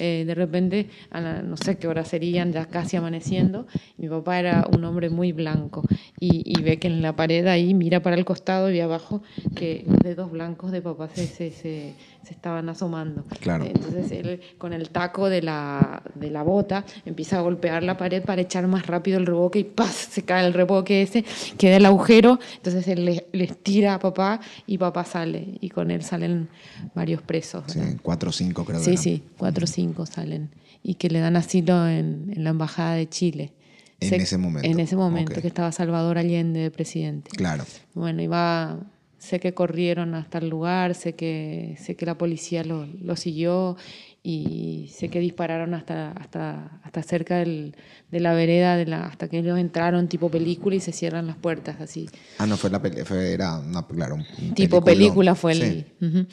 [0.00, 3.66] eh, de repente, a la- no sé qué hora serían, ya casi amaneciendo,
[3.96, 5.82] mi papá era un hombre muy blanco
[6.18, 9.22] y, y ve que en la pared ahí mira para el costado y abajo
[9.54, 11.94] que los dedos blancos de papá se, se, se,
[12.24, 13.24] se estaban asomando.
[13.40, 13.64] Claro.
[13.64, 18.22] Entonces él con el taco de la, de la bota empieza a golpear la pared
[18.22, 19.94] para echar más rápido el reboque y ¡paz!
[20.10, 21.24] se cae el reboque ese,
[21.58, 25.90] queda el agujero, entonces él les, les tira a papá y papá sale y con
[25.90, 26.48] él salen
[26.94, 27.64] varios presos.
[27.66, 27.96] Sí, ¿verdad?
[28.02, 30.50] cuatro o cinco creo Sí, sí, cuatro o cinco salen
[30.82, 33.52] y que le dan asilo en, en la Embajada de Chile.
[34.00, 35.40] En ese momento, En ese momento ok.
[35.40, 37.30] que estaba Salvador Allende de presidente.
[37.30, 37.64] Claro.
[37.94, 38.78] Bueno, iba,
[39.24, 43.76] sé que corrieron hasta el lugar, sé que, sé que la policía lo, lo siguió
[44.22, 47.74] y sé que dispararon hasta, hasta, hasta cerca del-
[48.10, 51.36] de la vereda, de la, hasta que ellos entraron tipo película y se cierran las
[51.36, 52.08] puertas así.
[52.38, 54.84] Ah, no, fue la fue, era una, claro, un Tipo peliculón.
[54.84, 55.86] película fue el...
[56.00, 56.26] Sí.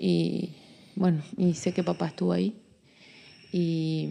[0.00, 0.50] Y
[0.96, 2.56] bueno, y sé que papá estuvo ahí.
[3.52, 4.08] Y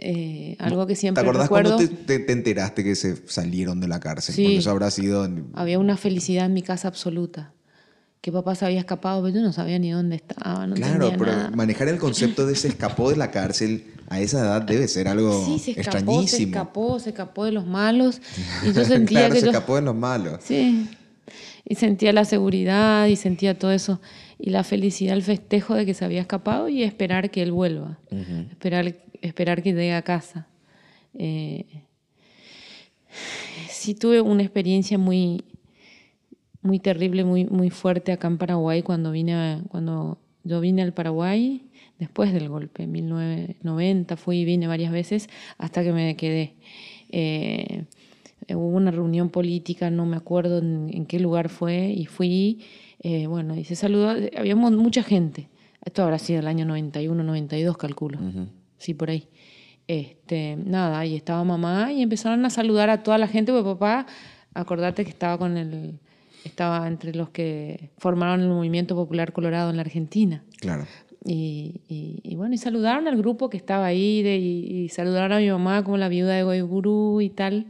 [0.00, 1.76] eh, algo que ¿Te siempre acordás recuerdo...
[1.76, 4.34] cuando te, te- te enteraste que se salieron de la cárcel?
[4.34, 4.42] Sí.
[4.44, 5.28] Porque eso habrá sido...
[5.54, 7.52] Había una felicidad en mi casa absoluta.
[8.20, 11.32] Que papá se había escapado, pero yo no sabía ni dónde estaba, no claro, pero
[11.32, 11.50] nada.
[11.52, 15.42] manejar el concepto de se escapó de la cárcel a esa edad debe ser algo
[15.46, 16.50] Sí, se escapó, se extrañísimo.
[16.50, 18.20] escapó, se escapó de los malos.
[18.62, 19.52] Y yo sentía claro, que se yo...
[19.52, 20.40] escapó de los malos.
[20.44, 20.86] Sí.
[21.64, 24.00] Y sentía la seguridad y sentía todo eso.
[24.40, 27.98] Y la felicidad, el festejo de que se había escapado y esperar que él vuelva.
[28.50, 30.46] esperar, esperar que llegue a casa.
[31.14, 31.66] Eh,
[33.68, 35.44] sí tuve una experiencia muy,
[36.62, 40.92] muy terrible, muy, muy fuerte acá en Paraguay cuando vine a- cuando yo vine al
[40.94, 41.62] Paraguay
[41.98, 46.54] después del golpe, en 1990 fui y vine varias veces hasta que me quedé.
[47.10, 47.84] Eh,
[48.48, 52.60] hubo una reunión política, no me acuerdo en, qué lugar fue, y fui,
[53.00, 55.48] eh, bueno, y se saludó, había mucha gente.
[55.84, 58.18] Esto habrá sido el año 91, 92, calculo.
[58.78, 59.28] Sí, por ahí.
[59.88, 64.06] Este, nada, y estaba mamá y empezaron a saludar a toda la gente, porque papá,
[64.54, 65.98] acordate que estaba con el,
[66.44, 70.44] estaba entre los que formaron el movimiento popular colorado en la Argentina.
[70.60, 70.86] Claro.
[71.24, 75.50] Y, y, bueno, y saludaron al grupo que estaba ahí, de, y, saludaron a mi
[75.50, 77.66] mamá como la viuda de Goigurú y tal.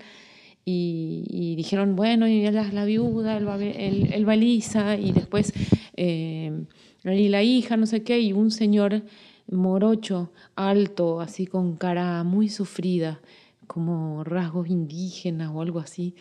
[0.65, 5.53] Y, dijeron, bueno, y la, la viuda, el, el, baliza, y después
[5.97, 6.65] eh,
[7.05, 9.03] y la hija, no sé qué, y un señor
[9.51, 13.21] morocho, alto, así con cara muy sufrida,
[13.67, 16.15] como rasgos indígenas o algo así.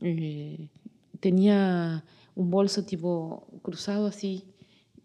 [0.00, 0.68] Eh,
[1.20, 4.44] tenía un bolso tipo cruzado así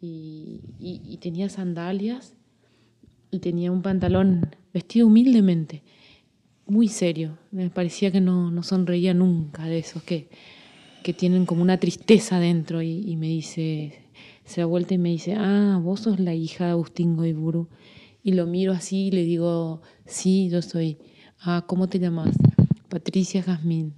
[0.01, 2.33] y, tenía sandalias
[3.29, 5.83] y tenía un pantalón vestido humildemente,
[6.69, 7.37] muy serio.
[7.51, 10.29] Me parecía que no, no sonreía nunca de esos que,
[11.03, 14.03] que tienen como una tristeza dentro y, me dice,
[14.45, 17.69] se da vuelta y me dice, ah, vos sos la hija de Agustín Goiburu.
[18.21, 20.97] Y lo miro así y le digo, sí, yo soy.
[21.39, 22.35] Ah, ¿cómo te llamas?
[22.89, 23.93] Patricia Jazmín.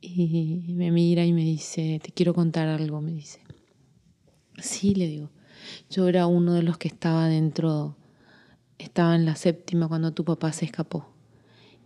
[0.00, 3.40] Y me mira y me dice, te quiero contar algo, me dice.
[4.58, 5.30] Sí, le digo.
[5.90, 7.96] Yo era uno de los que estaba dentro,
[8.78, 11.09] estaba en la séptima cuando tu papá se escapó.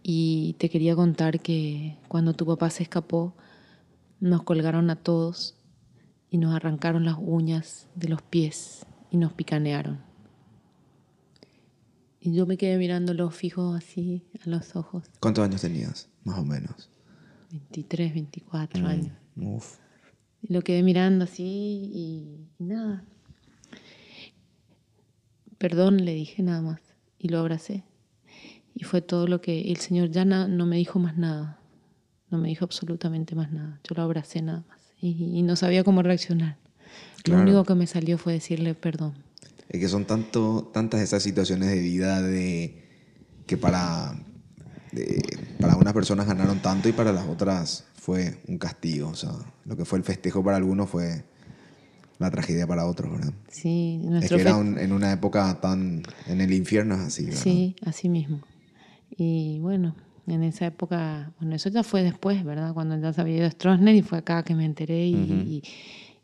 [0.07, 3.35] Y te quería contar que cuando tu papá se escapó,
[4.21, 5.57] nos colgaron a todos
[6.29, 10.03] y nos arrancaron las uñas de los pies y nos picanearon.
[12.21, 15.05] Y yo me quedé mirándolo fijo así a los ojos.
[15.21, 16.91] ¿Cuántos años tenías, más o menos?
[17.51, 19.13] 23, 24 mm, años.
[19.37, 19.79] Uf.
[20.43, 23.05] Y lo quedé mirando así y, nada.
[25.57, 26.81] Perdón, le dije nada más.
[27.19, 27.85] Y lo abracé.
[28.75, 31.61] Y fue todo lo que el Señor ya no, me dijo más nada.
[32.31, 33.81] No me dijo absolutamente más nada.
[33.85, 34.79] Yo lo abracé nada más.
[35.01, 36.57] Y, no sabía cómo reaccionar.
[37.27, 39.15] Lo único que me salió fue decirle perdón.
[39.69, 42.83] Es que son tanto, tantas esas situaciones de vida de
[43.47, 44.19] que para,
[45.61, 49.09] para unas personas ganaron tanto y para las otras fue un castigo.
[49.09, 49.33] O sea,
[49.65, 51.25] lo que fue el festejo para algunos fue
[52.19, 53.33] la tragedia para otros, ¿verdad?
[53.49, 56.03] Sí, nuestro es que era en una época tan.
[56.27, 57.41] En el infierno es así, ¿verdad?
[57.41, 58.41] Sí, así mismo.
[59.17, 59.95] Y bueno,
[60.27, 61.33] en esa época.
[61.39, 62.73] Bueno, eso ya fue después, ¿verdad?
[62.75, 65.63] Cuando ya se había ido Stroessner y fue acá que me enteré y,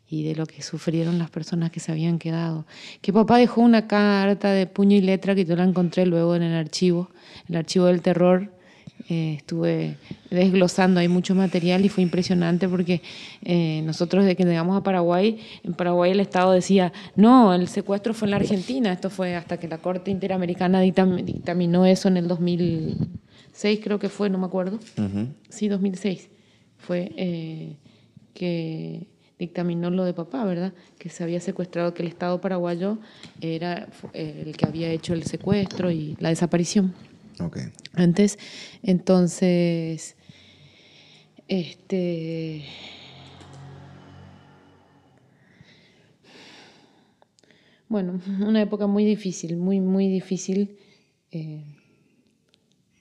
[0.07, 2.65] y, de lo que sufrieron las personas que se habían quedado.
[3.01, 6.43] Que papá dejó una carta de puño y letra que yo la encontré luego en
[6.43, 7.09] el archivo,
[7.47, 8.51] el archivo del terror
[9.09, 9.97] eh, estuve
[10.29, 13.01] desglosando, hay mucho material y fue impresionante porque
[13.43, 18.13] eh, nosotros desde que llegamos a Paraguay, en Paraguay el Estado decía, no, el secuestro
[18.13, 22.27] fue en la Argentina, esto fue hasta que la Corte Interamericana dictaminó eso en el
[22.27, 24.79] 2006, creo que fue, no me acuerdo.
[25.49, 26.29] Sí, 2006.
[26.77, 27.77] Fue eh,
[28.33, 29.07] que
[29.39, 30.73] dictaminó lo de papá, ¿verdad?
[30.99, 32.99] Que se había secuestrado, que el Estado paraguayo
[33.39, 36.93] era el que había hecho el secuestro y la desaparición.
[37.93, 38.37] Antes,
[38.83, 40.15] entonces,
[41.47, 42.63] este...
[47.87, 50.77] Bueno, una época muy difícil, muy, muy difícil.
[51.29, 51.65] Eh,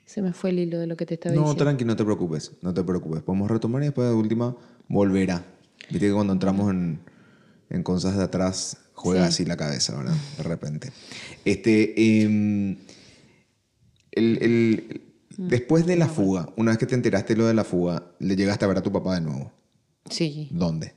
[0.05, 1.53] se me fue el hilo de lo que te estaba diciendo.
[1.53, 3.23] No, tranqui, no te preocupes, no te preocupes.
[3.23, 4.57] Podemos retomar y después de última
[4.89, 5.45] volverá.
[5.89, 6.99] Viste que cuando entramos en,
[7.69, 10.17] en cosas de atrás juega así la cabeza, ¿verdad?
[10.37, 10.93] De repente.
[11.45, 12.77] Este, em,
[14.13, 15.03] el,
[15.37, 15.49] mm.
[15.49, 18.37] después de la fuga, una vez que te enteraste de lo de la fuga, le
[18.37, 19.53] llegaste a ver a tu papá de nuevo.
[20.09, 20.49] Sí.
[20.51, 20.95] ¿Dónde?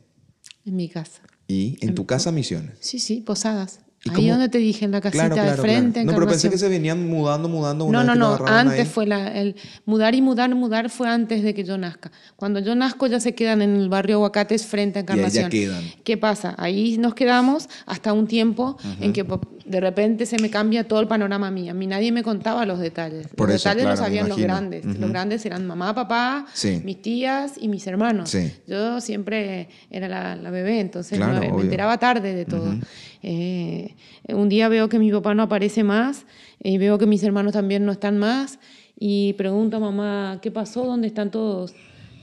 [0.66, 1.22] En mi casa.
[1.48, 2.78] ¿Y en, tu casa Misiones?
[2.80, 3.82] Sí, sí, Posadas.
[4.12, 6.04] Ahí donde te dije, en la casita de frente.
[6.04, 7.86] no, pero pensé que se venían mudando, mudando.
[7.86, 8.46] Una no, no, no.
[8.46, 12.12] Antes fue la, el mudar y mudar, mudar fue antes de que yo nazca.
[12.36, 15.44] Cuando yo nazco ya se quedan en el barrio Aguacates frente a Encarnación.
[15.44, 15.84] Y ya quedan.
[16.04, 16.54] ¿Qué pasa?
[16.58, 19.26] Ahí nos quedamos hasta un tiempo en que
[19.74, 21.72] de repente se me cambia todo el panorama mío.
[21.72, 23.28] A mí nadie me contaba los detalles.
[23.36, 24.86] los detalles los sabían los grandes.
[24.86, 26.46] Los grandes eran mamá, papá,
[26.84, 28.32] mis tías y mis hermanos.
[28.68, 32.76] Yo siempre era la, bebé, entonces me, enteraba tarde de todo.
[33.24, 33.96] Eh,
[34.30, 36.26] un día veo que mi papá no aparece más
[36.62, 38.60] y veo que mis hermanos también no están más
[39.00, 40.86] y pregunto a mamá, ¿qué pasó?
[40.86, 41.74] ¿Dónde están todos?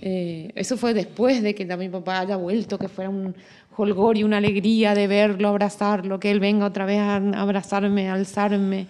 [0.02, 3.34] Eh, eso fue después de que mi papá haya vuelto, que fuera un
[3.80, 8.14] holgor y una alegría de verlo, abrazarlo, que él venga otra vez a abrazarme, a
[8.14, 8.86] alzarme.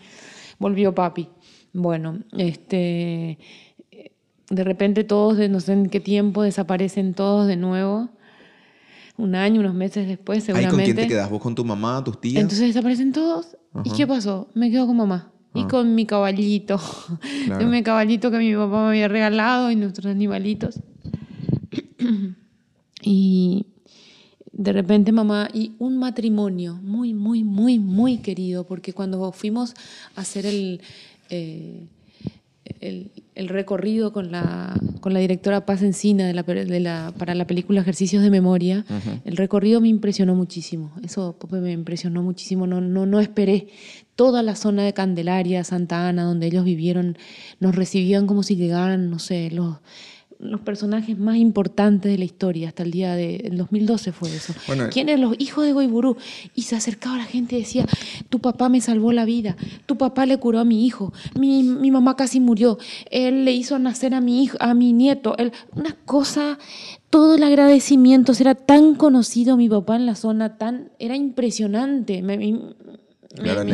[0.58, 1.28] Volvió papi.
[1.72, 3.38] Bueno, este,
[4.50, 8.10] de repente todos, no sé en qué tiempo, desaparecen todos de nuevo
[9.20, 10.82] un año, unos meses después, seguramente.
[10.82, 11.30] ¿Ahí con quién te quedas?
[11.30, 12.42] ¿Vos con tu mamá, tus tías?
[12.42, 13.56] Entonces desaparecen todos.
[13.84, 14.48] ¿Y qué pasó?
[14.54, 15.32] Me quedo con mamá.
[15.54, 16.80] Y con mi caballito.
[17.46, 17.66] Claro.
[17.66, 20.80] mi caballito que mi papá me había regalado y nuestros animalitos.
[23.02, 23.66] y
[24.60, 29.72] de repente mamá y un matrimonio muy, muy, muy, muy querido, porque cuando fuimos
[30.16, 30.82] a hacer el,
[31.30, 31.86] eh,
[32.80, 37.34] el, el recorrido con la, con la directora Paz Encina de la, de la- para
[37.34, 38.84] la película Ejercicios de Memoria,
[39.24, 40.92] el recorrido me impresionó muchísimo.
[41.02, 42.66] Eso Pope, me impresionó muchísimo.
[42.66, 43.68] No, no, no esperé.
[44.14, 47.16] Toda la zona de Candelaria, Santa Ana, donde ellos vivieron,
[47.60, 49.78] nos recibían como si llegaran, no sé, los,
[50.40, 53.36] los personajes más importantes de la historia hasta el día de...
[53.36, 54.54] El 2012 fue eso.
[54.66, 55.20] Bueno, ¿Quiénes?
[55.20, 56.16] Los hijos de Goiburú.
[56.54, 57.86] Y se acercaba la gente y decía,
[58.30, 61.90] tu papá me salvó la vida, tu papá le curó a mi hijo, mi, mi
[61.90, 62.78] mamá casi murió,
[63.10, 65.36] él le hizo nacer a mi hijo, a mi nieto.
[65.38, 66.58] Él, una cosa,
[67.10, 72.22] todo el agradecimiento, era tan conocido mi papá en la zona, tan, era impresionante.
[72.22, 72.60] Me, me-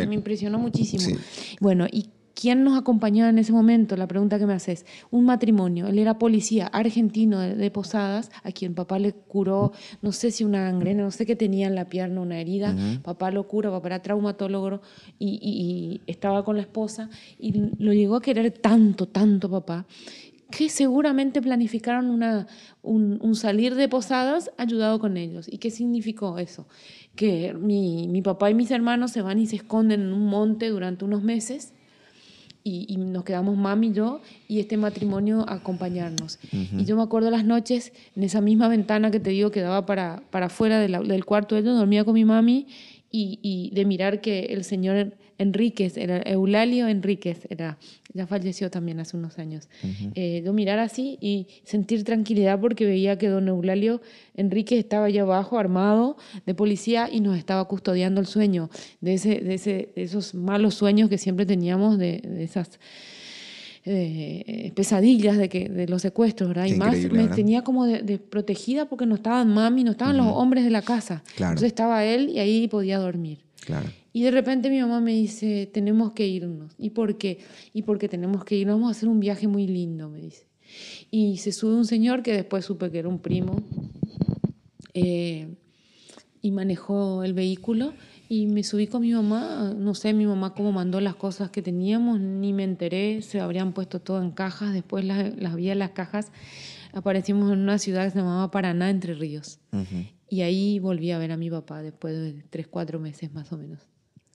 [0.07, 1.03] me impresionó muchísimo.
[1.05, 1.14] Sí.
[1.61, 2.07] Bueno, ¿y
[2.39, 3.97] quién nos acompañaba en ese momento?
[3.97, 4.84] La pregunta que me haces.
[5.11, 5.87] Un matrimonio.
[5.87, 9.72] Él era policía argentino de, de Posadas, a quien papá le curó,
[10.03, 12.76] no sé si una gangrena, no sé qué tenía en la pierna, una herida.
[13.03, 14.82] Papá lo cura, papá era traumatólogo
[15.18, 17.09] y, y- y estaba con la esposa
[17.39, 19.87] y lo llegó a querer tanto, tanto papá
[20.51, 22.47] que seguramente planificaron una,
[22.82, 25.49] un, un salir de posadas ayudado con ellos.
[25.51, 26.68] ¿Y qué significó eso?
[27.16, 30.68] Que mi, mi papá y mis hermanos se van y se esconden en un monte
[30.68, 31.72] durante unos meses
[32.69, 36.39] y, y nos quedamos mami y yo y este matrimonio a acompañarnos.
[36.81, 39.87] Y yo me acuerdo las noches en esa misma ventana que te digo que daba
[39.87, 42.67] para, para afuera de la- del cuarto de ellos, dormía con mi mami
[43.12, 47.78] y, y de mirar que el señor Enríquez, era Eulalio Enríquez, era,
[48.12, 49.68] ya falleció también hace unos años.
[50.14, 54.01] Eh, yo mirar así y sentir tranquilidad porque veía que don Eulalio
[54.34, 56.16] Enríquez estaba allá abajo armado
[56.47, 58.70] de policía y nos estaba custodiando el sueño,
[59.01, 62.78] de, ese, de, ese, de esos malos sueños que siempre teníamos, de, de esas
[63.84, 66.64] eh, pesadillas de, que, de los secuestros, ¿verdad?
[66.64, 67.37] Qué y más me ¿verdad?
[67.37, 70.82] tenía como de, de protegida porque no estaban mami, no estaban los hombres de la
[70.82, 71.22] casa.
[71.37, 71.53] Claro.
[71.53, 73.46] Entonces estaba él y ahí podía dormir.
[73.67, 73.91] Claro.
[74.12, 76.73] Y de repente mi mamá me dice, tenemos que irnos.
[76.79, 77.41] ¿Y por qué?
[77.75, 80.47] Y porque tenemos que irnos, vamos a hacer un viaje muy lindo, me dice.
[81.11, 83.62] Y se sube un señor que después supe que era un primo
[84.95, 85.49] eh,
[86.41, 87.93] y manejó el vehículo
[88.29, 91.61] y me subí con mi mamá, no sé mi mamá cómo mandó las cosas que
[91.62, 95.79] teníamos, ni me enteré, se habrían puesto todo en cajas, después las, las vi en
[95.79, 96.33] las cajas,
[96.93, 99.59] aparecimos en una ciudad que se llamaba Paraná, Entre Ríos.
[99.73, 100.07] Ujú.
[100.29, 103.59] Y ahí volví a ver a mi papá después de tres, cuatro meses más o
[103.59, 103.81] menos.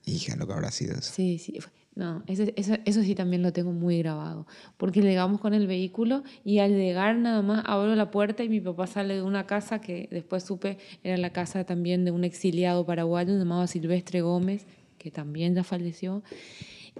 [0.04, 1.12] Hija, lo que habrá sido eso.
[1.12, 1.58] Sí, sí.
[1.94, 4.46] No, eso, eso, eso sí también lo tengo muy grabado.
[4.78, 8.60] Porque llegamos con el vehículo y al llegar nada más abro la puerta y mi
[8.60, 12.86] papá sale de una casa que después supe era la casa también de un exiliado
[12.86, 14.66] paraguayo llamado Silvestre Gómez,
[14.96, 16.22] que también ya falleció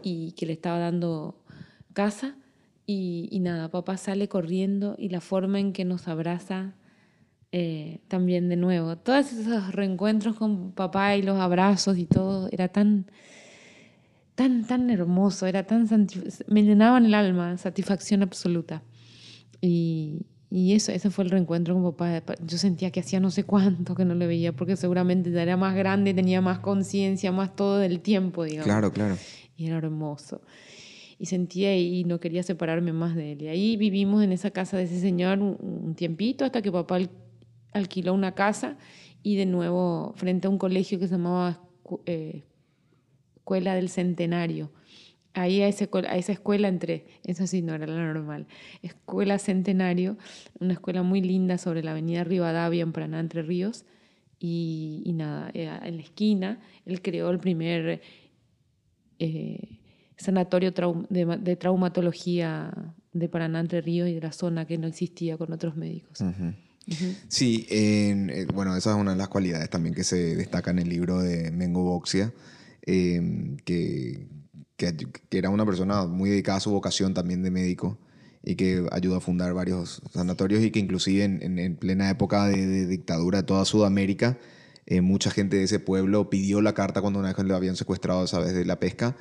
[0.02, 1.42] y que le estaba dando
[1.94, 2.36] casa.
[2.84, 6.74] Y, y nada, papá sale corriendo y la forma en que nos abraza
[7.52, 8.96] eh, también de nuevo.
[8.96, 13.06] Todos esos reencuentros con papá y los abrazos y todo, era tan,
[14.34, 15.86] tan, tan hermoso, era tan
[16.48, 18.82] me llenaban el alma, satisfacción absoluta.
[19.60, 22.22] Y, y eso, ese fue el reencuentro con papá.
[22.46, 25.56] Yo sentía que hacía no sé cuánto que no le veía, porque seguramente ya era
[25.56, 28.66] más grande, tenía más conciencia, más todo del tiempo, digamos.
[28.66, 29.16] Claro, claro.
[29.56, 30.42] Y era hermoso.
[31.18, 33.42] Y sentía y no quería separarme más de él.
[33.42, 36.98] Y ahí vivimos en esa casa de ese señor un, tiempito hasta que papá
[37.72, 38.76] alquiló una casa
[39.22, 41.60] y de nuevo frente a un colegio que se llamaba
[42.06, 42.44] eh,
[43.36, 44.70] Escuela del Centenario.
[45.34, 45.84] Ahí a, esa
[46.32, 48.46] escuela entré, eso sí, no era la normal.
[48.82, 50.18] Escuela Centenario,
[50.60, 53.84] una escuela muy linda sobre la avenida Rivadavia en Paraná, Entre Ríos.
[54.44, 58.02] Y, nada, eh, en la esquina, él creó el primer
[59.18, 59.78] eh,
[60.16, 60.72] sanatorio
[61.08, 65.36] de, ma- de traumatología de Paraná, Entre Ríos y de la zona que no existía
[65.38, 66.20] con otros médicos.
[67.28, 70.88] Sí, eh, bueno, esa es una de las cualidades también que se destaca en el
[70.88, 72.32] libro de Mengo Boxia,
[72.84, 74.26] eh, que,
[75.30, 77.98] era una persona muy dedicada a su vocación también de médico
[78.42, 82.46] y que ayudó a fundar varios sanatorios y que inclusive en, en- en plena época
[82.46, 84.38] de, dictadura de toda Sudamérica,
[84.86, 88.26] eh, mucha gente de ese pueblo pidió la carta cuando una vez le habían secuestrado,
[88.26, 89.16] ¿sabes?, de la pesca.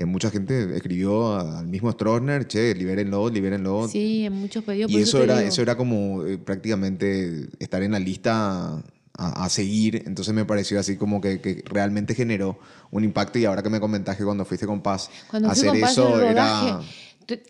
[0.00, 3.86] Eh, mucha gente escribió al mismo Stroessner, che, libérenlo, libérenlo.
[3.86, 4.90] Sí, en muchos pedidos.
[4.90, 5.48] Y por eso era, digo.
[5.48, 8.82] eso era como eh, prácticamente estar en la lista
[9.12, 10.02] a, a seguir.
[10.06, 12.58] Entonces me pareció así como que, que realmente generó
[12.90, 13.38] un impacto.
[13.38, 16.80] Y ahora que me comentaste cuando fuiste con Paz, Cuando hacer con Paz eso era.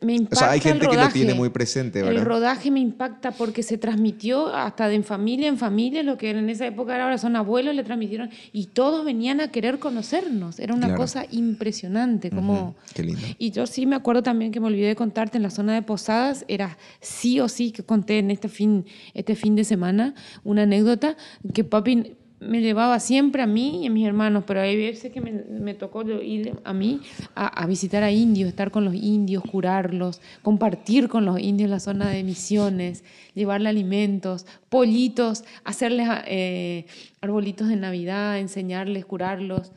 [0.01, 2.25] Me impacta O sea, hay el gente que lo tiene muy presente, El ¿verdad?
[2.25, 6.49] rodaje me impacta porque se transmitió hasta de en familia en familia, lo que en
[6.51, 10.59] esa época era ahora son abuelos, le transmitieron y todos venían a querer conocernos.
[10.59, 11.01] Era una Claro.
[11.03, 12.31] cosa impresionante.
[12.31, 13.21] Como, qué lindo.
[13.39, 15.83] Y yo sí me acuerdo también que me olvidé de contarte en la zona de
[15.83, 20.15] Posadas, era sí o sí que conté en este fin, este fin de semana
[20.45, 21.17] una anécdota
[21.55, 25.21] que papi me llevaba siempre a mí y a mis hermanos, pero hay veces que
[25.21, 27.01] me, me tocó ir a mí
[27.35, 31.81] a, a visitar a indios, estar con los indios, curarlos, compartir con los indios la
[31.81, 36.87] zona de misiones, llevarle alimentos, pollitos, hacerles eh,
[37.21, 39.73] arbolitos de Navidad, enseñarles, curarlos.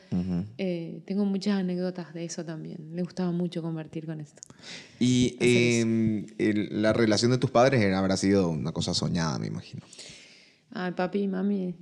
[0.57, 2.77] Eh, tengo muchas anécdotas de eso también.
[2.95, 4.41] Le gustaba mucho compartir con esto.
[4.99, 9.81] Y eh, el- la relación de tus padres habrá sido una cosa soñada, me imagino.
[10.71, 11.75] Ay, papi y mami,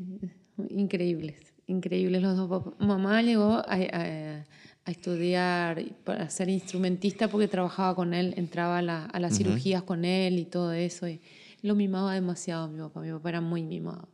[0.70, 2.64] increíbles, increíbles los dos.
[2.80, 4.45] Mamá llegó a, a-
[4.84, 9.84] a estudiar para ser instrumentista porque trabajaba con él, entraba a, la- a las cirugías
[9.84, 11.07] con él y todo eso.
[11.07, 11.22] Y
[11.62, 14.07] lo mimaba demasiado mi papá, mi papá era muy mimado.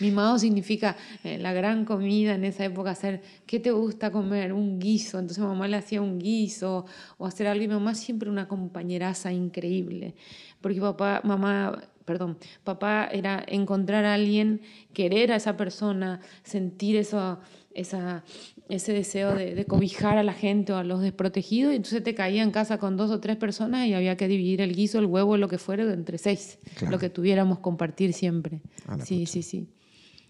[0.00, 4.52] Mimado significa eh, la gran comida en esa época, hacer, ¿qué te gusta comer?
[4.52, 5.18] Un guiso.
[5.18, 6.86] Entonces mamá le hacía un guiso
[7.18, 10.14] o hacer algo y mamá siempre una compañeraza increíble.
[10.60, 14.60] Porque papá, mamá, perdón, papá era encontrar a alguien,
[14.92, 17.38] querer a esa persona, sentir eso,
[17.74, 18.24] esa,
[18.68, 22.14] ese deseo de, de cobijar a la gente o a los desprotegidos y entonces te
[22.14, 25.06] caía en casa con dos o tres personas y había que dividir el guiso, el
[25.06, 26.92] huevo, lo que fuera, entre seis, Claro.
[26.92, 28.60] lo que tuviéramos compartir siempre.
[29.04, 29.68] Sí, sí, sí.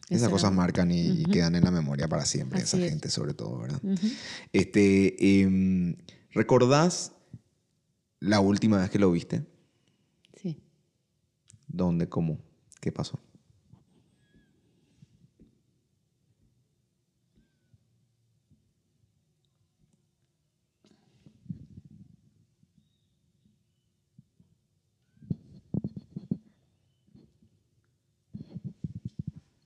[0.09, 2.91] Esas Esa- cosas marcan y, quedan en la memoria para siempre, Así esa es.
[2.91, 3.81] gente sobre todo, ¿verdad?
[4.53, 5.97] Este, em,
[6.33, 7.12] ¿Recordás
[8.18, 9.43] la última vez que lo viste?
[11.73, 12.09] ¿Dónde?
[12.09, 12.39] ¿Cómo?
[12.81, 13.18] ¿Qué pasó?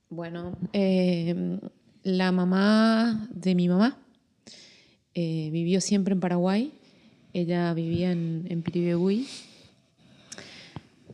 [0.09, 1.59] Bueno, eh,
[2.03, 3.97] la mamá de mi mamá
[5.13, 6.71] eh, vivió siempre en Paraguay.
[7.33, 9.27] Ella vivía en, en Piribebuy,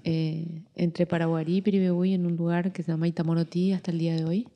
[0.04, 4.16] eh, entre Paraguarí y Piribebuy, en un lugar que se llama Itamorotí hasta el día
[4.16, 4.48] de hoy.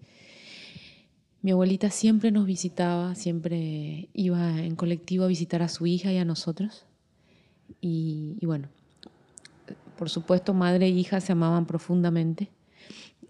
[1.41, 6.17] Mi abuelita siempre nos visitaba, siempre iba en colectivo a visitar a su hija y
[6.17, 6.85] a nosotros.
[7.81, 8.69] Y, y bueno,
[9.97, 12.49] por supuesto, madre e hija se amaban profundamente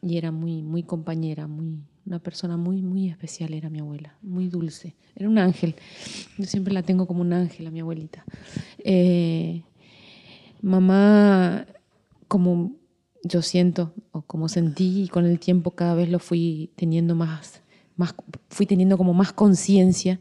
[0.01, 4.47] y era muy, muy compañera, muy, una persona muy, muy especial era mi abuela, muy
[4.47, 4.95] dulce.
[5.15, 5.75] Era un ángel.
[6.37, 8.23] Yo siempre la tengo como un ángel a mi abuelita.
[8.79, 9.63] Eh,
[10.61, 11.65] mamá,
[12.27, 12.75] como
[13.23, 17.61] yo siento, o como sentí, y con el tiempo cada vez lo fui teniendo más,
[17.95, 18.13] más
[18.49, 20.19] fui teniendo como más conciencia.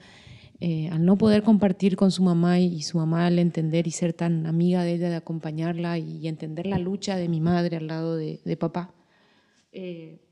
[0.61, 4.15] eh, al no poder compartir con su mamá y, su mamá al entender y ser
[4.15, 8.17] tan amiga de ella, de acompañarla y entender la lucha de mi madre al lado
[8.17, 8.95] de, de papá,
[9.73, 10.24] eh,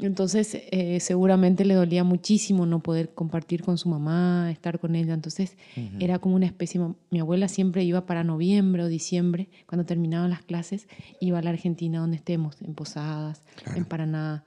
[0.00, 5.14] entonces, eh, seguramente le dolía muchísimo no poder compartir con su mamá, estar con ella.
[5.14, 5.56] Entonces,
[6.00, 6.80] era como una especie.
[7.10, 10.88] Mi abuela siempre iba para noviembre o diciembre, cuando terminaban las clases,
[11.20, 13.42] iba a la Argentina donde estemos, en Posadas,
[13.76, 14.44] en Paraná.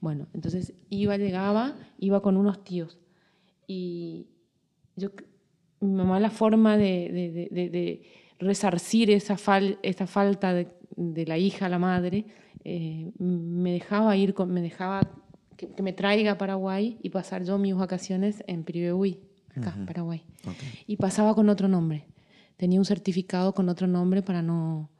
[0.00, 2.98] Bueno, entonces iba, llegaba, iba con unos tíos.
[3.68, 4.26] Y
[4.96, 5.10] yo,
[5.80, 8.02] mi mamá, la forma de, de- de- de- de
[8.40, 10.66] resarcir esa, fal- esa falta de,
[10.96, 12.26] de la hija a la madre,
[12.64, 15.10] eh, me dejaba ir, con, me dejaba
[15.56, 19.20] que, que me traiga a Paraguay y pasar yo mis vacaciones en Piribebuy,
[19.56, 20.22] acá, Paraguay.
[20.46, 20.56] Ok.
[20.86, 22.06] Y pasaba con otro nombre.
[22.56, 24.90] Tenía un certificado con otro nombre para no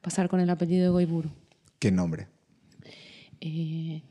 [0.00, 1.30] pasar con el apellido de Goiburu.
[1.78, 2.28] ¿Qué nombre?
[3.40, 4.02] Eh,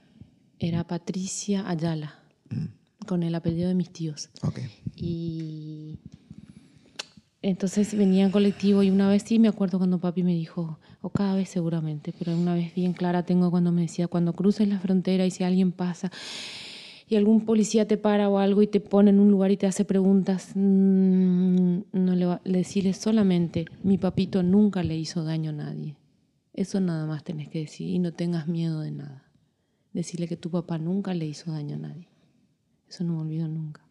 [0.60, 2.20] era Patricia Ayala,
[3.08, 4.30] con el apellido de mis tíos.
[4.44, 4.60] Ok.
[4.96, 6.00] Y
[7.42, 11.10] entonces venía en colectivo y una vez sí me acuerdo cuando papi me dijo, o
[11.10, 14.80] cada vez seguramente, pero una vez bien clara tengo cuando me decía, cuando cruces la
[14.80, 16.12] frontera y si alguien pasa
[17.08, 19.66] y algún policía te para o algo y te pone en un lugar y te
[19.66, 25.50] hace preguntas, mm, no le, va- le decirle solamente, mi papito nunca le hizo daño
[25.50, 25.96] a nadie.
[26.54, 29.24] Eso nada más tenés que decir y no tengas miedo de nada.
[29.94, 32.10] Decirle que tu papá nunca le hizo daño a nadie.
[32.88, 33.82] Eso no me olvido nunca.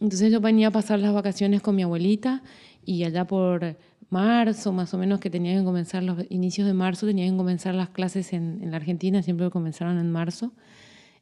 [0.00, 2.42] Entonces yo venía a pasar las vacaciones con mi abuelita
[2.84, 3.76] y allá por
[4.10, 7.74] marzo, más o menos, que tenían que comenzar los inicios de marzo, tenían que comenzar
[7.74, 10.52] las clases en, en la Argentina, siempre comenzaron en marzo.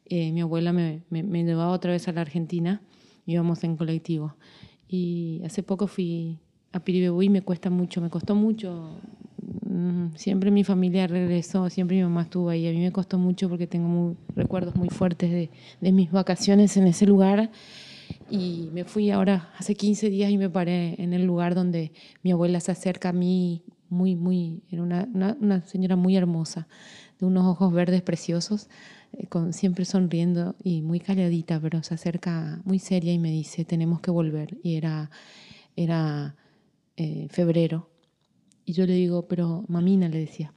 [0.05, 2.81] Eh, mi abuela me, me- me llevaba otra vez a la Argentina,
[3.24, 4.37] íbamos en colectivo.
[4.89, 6.39] Y hace poco fui
[6.72, 9.01] a Piribebuy y me cuesta mucho, me costó mucho.
[9.68, 12.68] Mm, Siempre mi familia regresó, siempre mi mamá estuvo ahí.
[12.68, 15.51] A mí me costó mucho porque tengo muy- recuerdos muy fuertes de,
[15.81, 17.51] de mis vacaciones en ese lugar
[18.29, 22.33] Y me fui ahora hace 15 días y me paré en el lugar donde mi
[22.33, 26.66] abuela se acerca a mí, muy, muy, era una, una, una señora muy hermosa,
[27.20, 28.68] de unos ojos verdes preciosos,
[29.12, 33.64] eh, con, siempre sonriendo y muy calladita, pero se acerca muy seria y me dice,
[33.64, 34.59] tenemos que volver.
[34.62, 35.11] Y era,
[35.77, 36.37] era
[36.97, 37.91] eh, febrero.
[38.64, 40.53] Y yo le digo, pero mamina, le decía,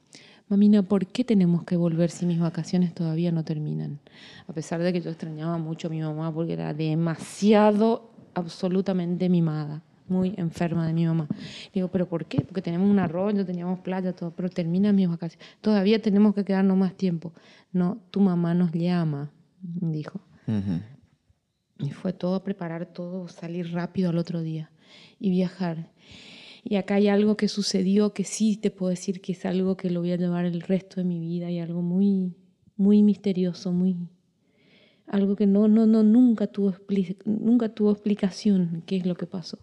[0.50, 4.00] mamina, ¿por qué tenemos que volver si mis vacaciones todavía no terminan?
[4.48, 9.84] A pesar de que yo extrañaba mucho a mi mamá porque era demasiado, absolutamente mimada,
[10.08, 11.28] muy enferma de mi mamá.
[11.74, 12.42] Digo, ¿pero por qué?
[12.42, 15.48] Porque tenemos un arroyo, teníamos playa, todo, pero terminan mis vacaciones.
[15.62, 17.32] Todavía tenemos que quedarnos más tiempo.
[17.72, 19.32] No, tu mamá nos llama,
[19.62, 20.20] dijo.
[21.78, 24.72] Y fue todo preparar todo, salir rápido al otro día
[25.20, 25.92] y viajar.
[26.64, 29.90] Y acá hay algo que sucedió que sí te puedo decir que es algo que
[29.90, 32.34] lo voy a llevar el resto de mi vida y algo muy,
[32.76, 33.96] muy misterioso, muy
[35.08, 36.76] algo que no, no, no, nunca tuvo,
[37.26, 39.60] nunca tuvo explicación qué es lo que pasó.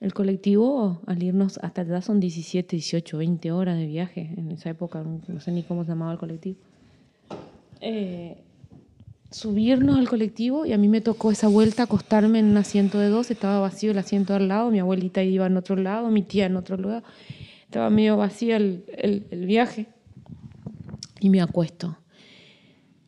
[0.00, 4.32] El colectivo, al irnos hasta allá, son 17, 18, 20 horas de viaje.
[4.36, 6.58] En esa época, no sé ni cómo se llamaba el colectivo.
[7.80, 8.36] Eh,
[9.30, 13.08] subirnos al colectivo y a mí me tocó esa vuelta acostarme en un asiento de
[13.08, 16.46] dos, estaba vacío el asiento al lado, mi abuelita iba en otro lado, mi tía
[16.46, 17.02] en otro lugar,
[17.64, 18.84] estaba medio vacío el,
[19.30, 19.88] el, viaje
[21.20, 21.98] y me acuesto.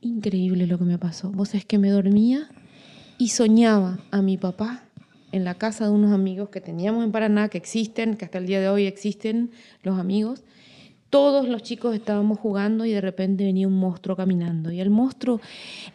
[0.00, 1.30] Increíble lo que me pasó.
[1.30, 2.48] Vos es que me dormía
[3.18, 4.84] y soñaba a mi papá
[5.32, 8.46] en la casa de unos amigos que teníamos en Paraná, que existen, que hasta el
[8.46, 9.50] día de hoy existen
[9.82, 10.44] los amigos,
[11.10, 14.70] todos los chicos estábamos jugando y de repente venía un monstruo caminando.
[14.70, 15.40] Y el monstruo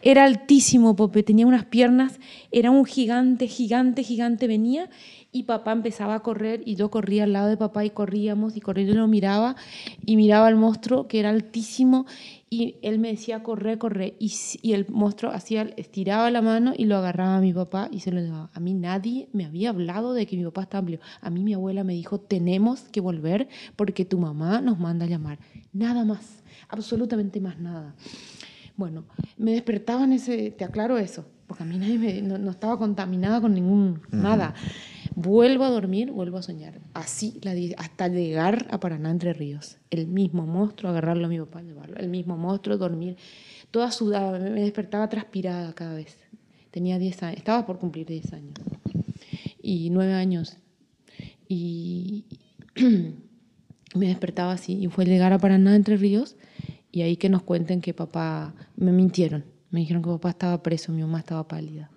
[0.02, 2.18] era altísimo, porque tenía unas piernas,
[2.50, 4.90] era un gigante, gigante, gigante, venía
[5.30, 8.60] y papá empezaba a correr y yo corría al lado de papá y corríamos y
[8.60, 9.56] corría, yo lo miraba
[10.06, 12.06] y miraba al monstruo que era altísimo
[12.54, 14.32] y él me decía corre, corre y,
[14.72, 18.20] el monstruo hacía, estiraba la mano y lo agarraba a mi papá y se lo
[18.20, 18.48] llevaba.
[18.54, 21.00] A mí nadie me había hablado de que mi papá estaba amplio.
[21.20, 25.08] A mí mi abuela me dijo tenemos que volver porque tu mamá nos manda a
[25.08, 25.40] llamar.
[25.72, 27.96] Nada más, absolutamente más nada.
[28.76, 29.04] Bueno,
[29.36, 32.78] me despertaba en ese, te aclaro eso, porque a mí nadie me, no, no, estaba
[32.78, 34.22] contaminada con ningún, uh -huh.
[34.22, 34.54] nada.
[35.14, 36.80] Vuelvo a dormir, vuelvo a soñar.
[36.92, 39.78] Así la, hasta llegar a Paraná Entre Ríos.
[39.90, 41.96] El mismo monstruo, agarrarlo a mi papá, llevarlo.
[41.96, 43.16] El mismo monstruo, dormir.
[43.70, 46.18] Toda sudada, me despertaba transpirada cada vez.
[46.70, 48.54] Tenía 10 años, estaba por cumplir 10 años.
[49.62, 50.56] Y 9 años.
[51.48, 52.24] Y
[53.94, 54.78] me despertaba así.
[54.82, 56.36] Y fue llegar a Paraná Entre Ríos
[56.94, 59.53] y ahí que nos cuenten que papá, me mintieron.
[59.74, 61.90] Me dijeron que papá estaba preso, mi mamá estaba pálida.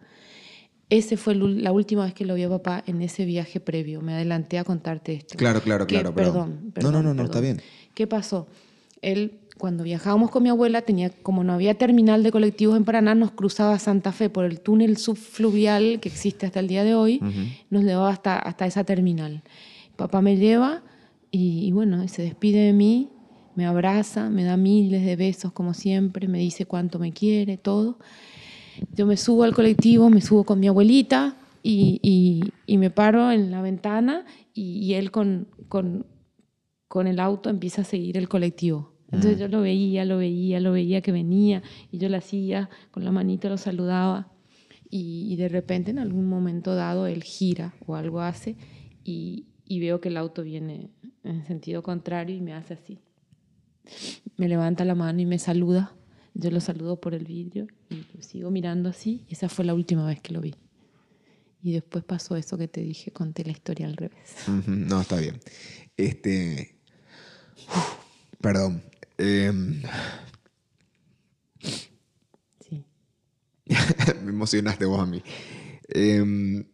[0.89, 4.01] Ese fue la última vez que lo vi a papá en ese viaje previo.
[4.01, 5.38] Me adelanté a contarte esto.
[5.38, 6.11] Claro, claro, que, claro.
[6.15, 7.61] Perdón, perdón, No, no, no, no, está bien.
[7.93, 8.47] ¿Qué pasó?
[9.03, 13.13] Él, cuando viajábamos con mi abuela, tenía, como no había terminal de colectivos en Paraná,
[13.13, 17.19] nos cruzaba Santa Fe por el túnel subfluvial que existe hasta el día de hoy,
[17.21, 17.57] uh -huh.
[17.69, 19.43] nos llevaba hasta, hasta esa terminal.
[19.97, 20.82] Papá me lleva
[21.30, 23.09] y, y bueno, se despide de mí,
[23.58, 27.97] me abraza, me da miles de besos como siempre, me dice cuánto me quiere, todo.
[28.95, 33.32] Yo me subo al colectivo, me subo con mi abuelita y, y, y me paro
[33.32, 36.05] en la ventana y, y él con, con,
[36.88, 38.93] con, el auto empieza a seguir el colectivo.
[39.12, 43.03] Entonces yo lo veía, lo veía, lo veía que venía y yo lo hacía, con
[43.03, 44.32] la manita lo saludaba
[44.88, 48.55] y, de repente en algún momento dado él gira o algo hace
[49.03, 50.91] y, veo que el auto viene
[51.24, 52.99] en sentido contrario y me hace así.
[54.38, 55.97] Me levanta la mano y me saluda
[56.39, 59.25] yo lo saludo por el vidrio y lo sigo mirando así.
[59.27, 60.53] Y esa fue la última vez que lo vi.
[61.63, 64.35] Y después pasó eso que te dije, conté la historia al revés.
[64.47, 64.67] Uh -huh.
[64.67, 65.39] No, está bien.
[65.97, 66.77] Este.
[67.67, 67.95] Uf,
[68.39, 68.83] perdón.
[69.17, 69.51] Eh...
[72.59, 72.85] Sí.
[74.23, 75.23] Me emocionaste vos a mí.
[75.89, 76.65] Eh...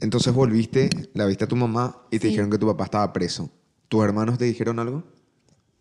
[0.00, 2.28] Entonces volviste, la viste a tu mamá y te sí.
[2.28, 3.52] dijeron que tu papá estaba preso.
[3.88, 5.04] ¿Tus hermanos te dijeron algo?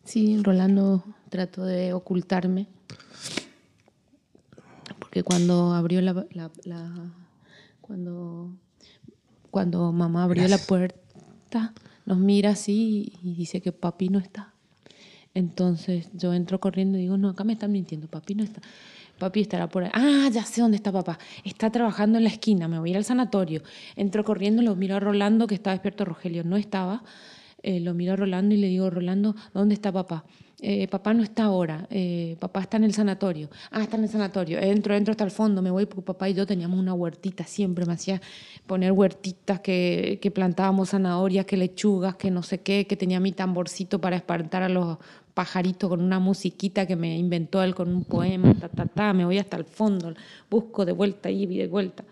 [0.09, 2.65] Sí, Rolando trató de ocultarme.
[4.97, 7.13] Porque cuando abrió la, la, la,
[7.79, 8.49] cuando
[9.51, 10.61] cuando mamá abrió Gracias.
[10.61, 11.73] la puerta
[12.07, 14.51] nos mira así y dice que papi no está.
[15.35, 18.61] Entonces yo entro corriendo y digo no acá me están mintiendo papi no está.
[19.19, 21.19] Papi estará por ahí ah ya sé dónde está papá.
[21.43, 23.61] Está trabajando en la esquina me voy a ir al sanatorio
[23.95, 27.03] entro corriendo lo miro a Rolando que estaba despierto Rogelio no estaba
[27.63, 30.25] eh, lo miro a Rolando y le digo Rolando dónde está papá
[30.61, 33.49] eh, papá no está ahora, eh, papá está en el sanatorio.
[33.71, 34.59] Ah, está en el sanatorio.
[34.59, 37.85] Entro, entro hasta el fondo, me voy porque papá y yo teníamos una huertita, siempre
[37.85, 38.21] me hacía
[38.67, 43.31] poner huertitas que, que plantábamos zanahorias, que lechugas, que no sé qué, que tenía mi
[43.31, 44.97] tamborcito para espantar a los
[45.33, 49.23] pajaritos con una musiquita que me inventó él con un poema, ta, ta, ta, me
[49.23, 50.13] voy hasta el fondo,
[50.49, 52.03] busco de vuelta y de vuelta.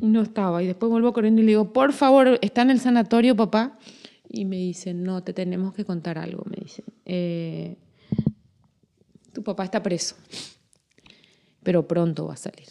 [0.00, 0.62] Y no estaba.
[0.62, 3.78] Y después vuelvo corriendo y le digo, por favor, ¿está en el sanatorio, papá?
[4.28, 6.84] Y me dicen, no, te tenemos que contar algo, me dicen.
[7.04, 7.76] Eh,
[9.32, 10.16] tu papá está preso,
[11.62, 12.68] pero pronto va a salir.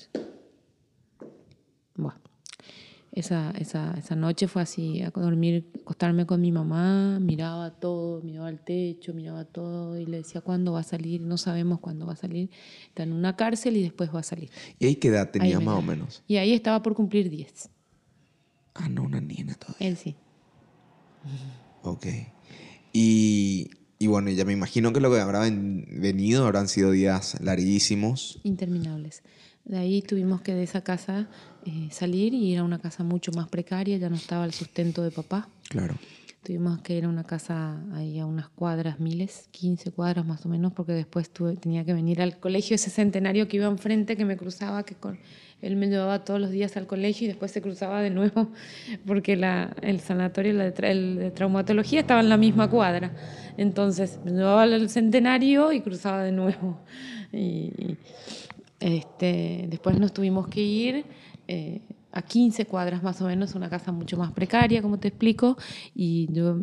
[1.95, 2.19] Bueno,
[3.19, 8.47] esa, esa, esa noche fue así, a dormir, acostarme con mi mamá, miraba todo, miraba
[8.47, 11.21] al techo, miraba todo y le decía, ¿cuándo va a salir?
[11.21, 12.49] No sabemos cuándo va a salir.
[12.87, 14.49] Está en una cárcel y después va a salir.
[14.79, 16.23] ¿Y ahí qué edad tenías Ahí más o menos?
[16.27, 17.69] Y ahí estaba por cumplir 10.
[18.75, 19.87] Ah, no, una niña todavía.
[19.87, 20.15] Él sí.
[21.83, 22.05] Ok.
[22.93, 27.37] Y, y bueno, ya me imagino que lo que habrá ven- venido habrán sido días
[27.41, 28.39] larguísimos.
[28.43, 29.23] interminables.
[29.67, 31.27] De ahí tuvimos que de esa casa
[31.65, 35.03] eh, salir y ir a una casa mucho más precaria, ya no estaba el sustento
[35.03, 35.49] de papá.
[35.69, 35.95] Claro.
[36.41, 40.49] Tuvimos que ir a una casa ahí a unas cuadras, miles, 15 cuadras más o
[40.49, 44.23] menos, porque después tuve, tenía que venir al colegio ese centenario que iba enfrente, que
[44.23, 45.19] me cruzaba, que con,
[45.61, 48.49] él me llevaba todos los días al colegio y después se cruzaba de nuevo,
[49.05, 53.11] porque la, el sanatorio la de tra- el de traumatología estaba en la misma cuadra.
[53.57, 56.79] Entonces me llevaba al centenario y cruzaba de nuevo.
[57.33, 57.97] Y, y,
[58.79, 61.05] este, después nos tuvimos que ir
[61.47, 65.57] eh, a 15 cuadras más o menos, una casa mucho más precaria, como te explico,
[65.93, 66.61] y yo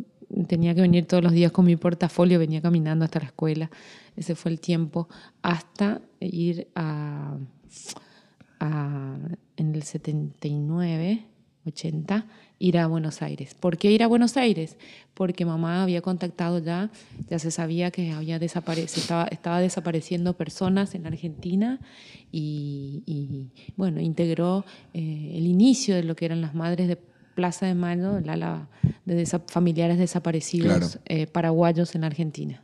[0.48, 3.70] tenía que venir todos los días con mi portafolio, venía caminando hasta la escuela.
[4.16, 5.08] Ese fue el tiempo
[5.42, 7.36] hasta ir a,
[9.56, 11.24] en el 79,
[11.66, 12.26] 80,
[12.58, 13.54] ir a Buenos Aires.
[13.54, 14.76] ¿Por qué ir a Buenos Aires?
[15.14, 16.90] Porque mamá había contactado ya,
[17.28, 21.80] ya se sabía que había desapare- se estaba, estaba desapareciendo personas en Argentina
[22.32, 26.98] y, y, bueno, integró eh, el inicio de lo que eran las madres de
[27.34, 28.68] Plaza de Mayo, el ala
[29.06, 30.88] de desa- familiares desaparecidos Claro.
[31.06, 32.62] eh, paraguayos en Argentina.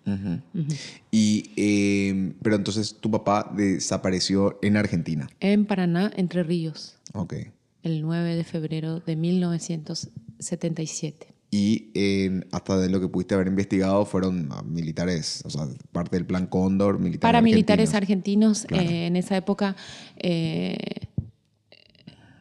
[1.10, 5.28] Y, eh, pero entonces tu papá desapareció en Argentina.
[5.40, 7.34] En Paraná, Entre Ríos, Ok.
[7.82, 11.26] El 9 de febrero de 1977.
[11.52, 16.14] Y eh, hasta de lo que pudiste haber investigado fueron ah, militares, o sea, parte
[16.16, 18.64] del plan Cóndor, militares Paramilitares argentinos.
[18.66, 18.88] argentinos, Claro.
[18.96, 19.74] eh, en esa época
[20.18, 20.76] eh,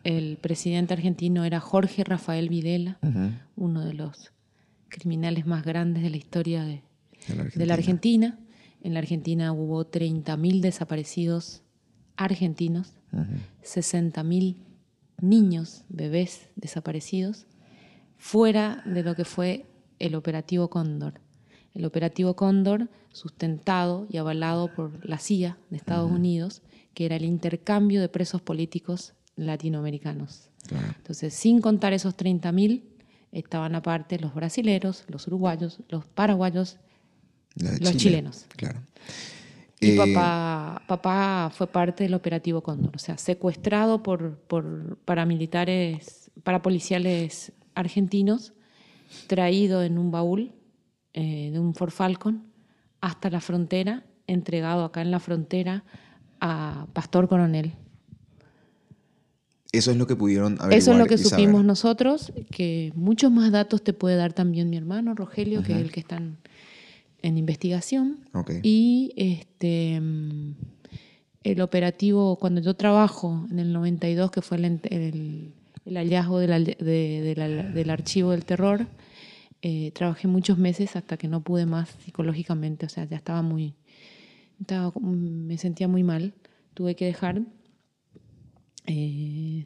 [0.04, 3.00] el presidente argentino era Jorge Rafael Videla,
[3.56, 4.32] uno de los
[4.90, 6.84] criminales más grandes de la historia de,
[7.28, 8.38] De la de la Argentina.
[8.82, 11.64] En la Argentina hubo 30.000 desaparecidos
[12.16, 13.24] argentinos, Ujú.
[13.64, 14.56] 60.000
[15.22, 17.46] niños, bebés desaparecidos,
[18.18, 19.66] fuera de lo que fue
[20.00, 21.22] el operativo Cóndor.
[21.74, 26.62] El operativo Cóndor, sustentado y avalado por la CIA de Estados Unidos,
[26.94, 30.50] que era el intercambio de presos políticos latinoamericanos.
[30.68, 30.94] Claro.
[30.98, 32.84] Entonces, sin contar esos 30.000,
[33.32, 36.78] estaban aparte los brasileros, los uruguayos, los paraguayos
[37.56, 37.98] Los Chile.
[37.98, 38.46] chilenos.
[38.56, 38.82] Claro.
[39.80, 46.32] Y Eh, papá, papá fue parte del operativo Cóndor, o sea, secuestrado por, por paramilitares,
[46.44, 48.54] parapoliciales argentinos,
[49.28, 50.52] traído en un baúl
[51.14, 52.44] eh, de un Ford Falcon
[53.02, 55.84] hasta la frontera, entregado acá en la frontera
[56.42, 57.74] a Pastor Coronel.
[59.72, 61.30] Eso es lo que pudieron averiguar Eso es lo que saber.
[61.30, 65.80] supimos nosotros, que muchos más datos te puede dar también mi hermano Rogelio, que es
[65.80, 66.20] el que está
[67.22, 68.20] en, investigación.
[68.64, 70.02] Y este
[71.44, 75.54] el operativo, cuando yo trabajo en el 92, que fue el, ent- el-
[75.86, 76.76] el hallazgo del, al- de-
[77.22, 78.88] de la- del archivo del terror,
[79.62, 83.74] eh, trabajé muchos meses hasta que no pude más psicológicamente, o sea, ya estaba muy,
[84.60, 86.34] estaba- me sentía muy mal,
[86.74, 87.42] tuve que dejar.
[88.86, 89.66] Eh,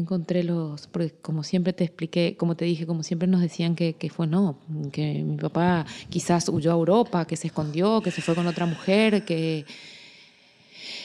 [0.00, 3.94] encontré los, porque como siempre te expliqué, como te dije, como siempre nos decían que,
[3.94, 4.58] que fue no,
[4.92, 8.66] que mi papá quizás huyó a Europa, que se escondió, que se fue con otra
[8.66, 9.64] mujer, que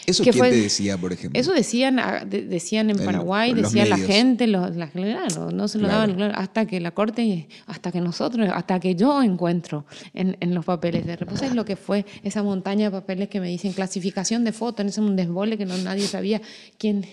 [0.06, 1.39] ¿Eso que quién fue- te decía, por ejemplo?
[1.39, 5.68] eso decían, ah, de- decían en En Paraguay, decía la gente, los, la- claro, no
[5.68, 5.99] se lo Claro.
[6.01, 10.54] daban claro, hasta que la corte, hasta que nosotros, hasta que yo encuentro en, en
[10.54, 13.74] los papeles de reposo, es lo que fue esa montaña de papeles que me dicen
[13.74, 16.41] clasificación de fotos, en ese un desbole que no, nadie sabía
[16.78, 17.06] quién,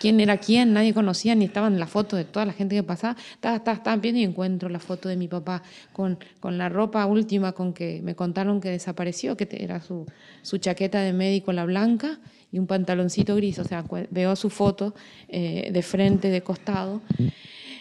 [0.00, 3.16] quién era quién, nadie conocía, ni estaban las fotos de toda la gente que pasaba,
[3.34, 5.62] estaba, estaba, estaba viendo y encuentro la foto de mi papá
[5.92, 10.06] con, con la ropa última con que me contaron que desapareció, que era su,
[10.42, 12.18] su chaqueta de médico, la blanca,
[12.52, 14.94] y un pantaloncito gris, o sea, veo su foto
[15.28, 17.00] eh, de frente, de costado.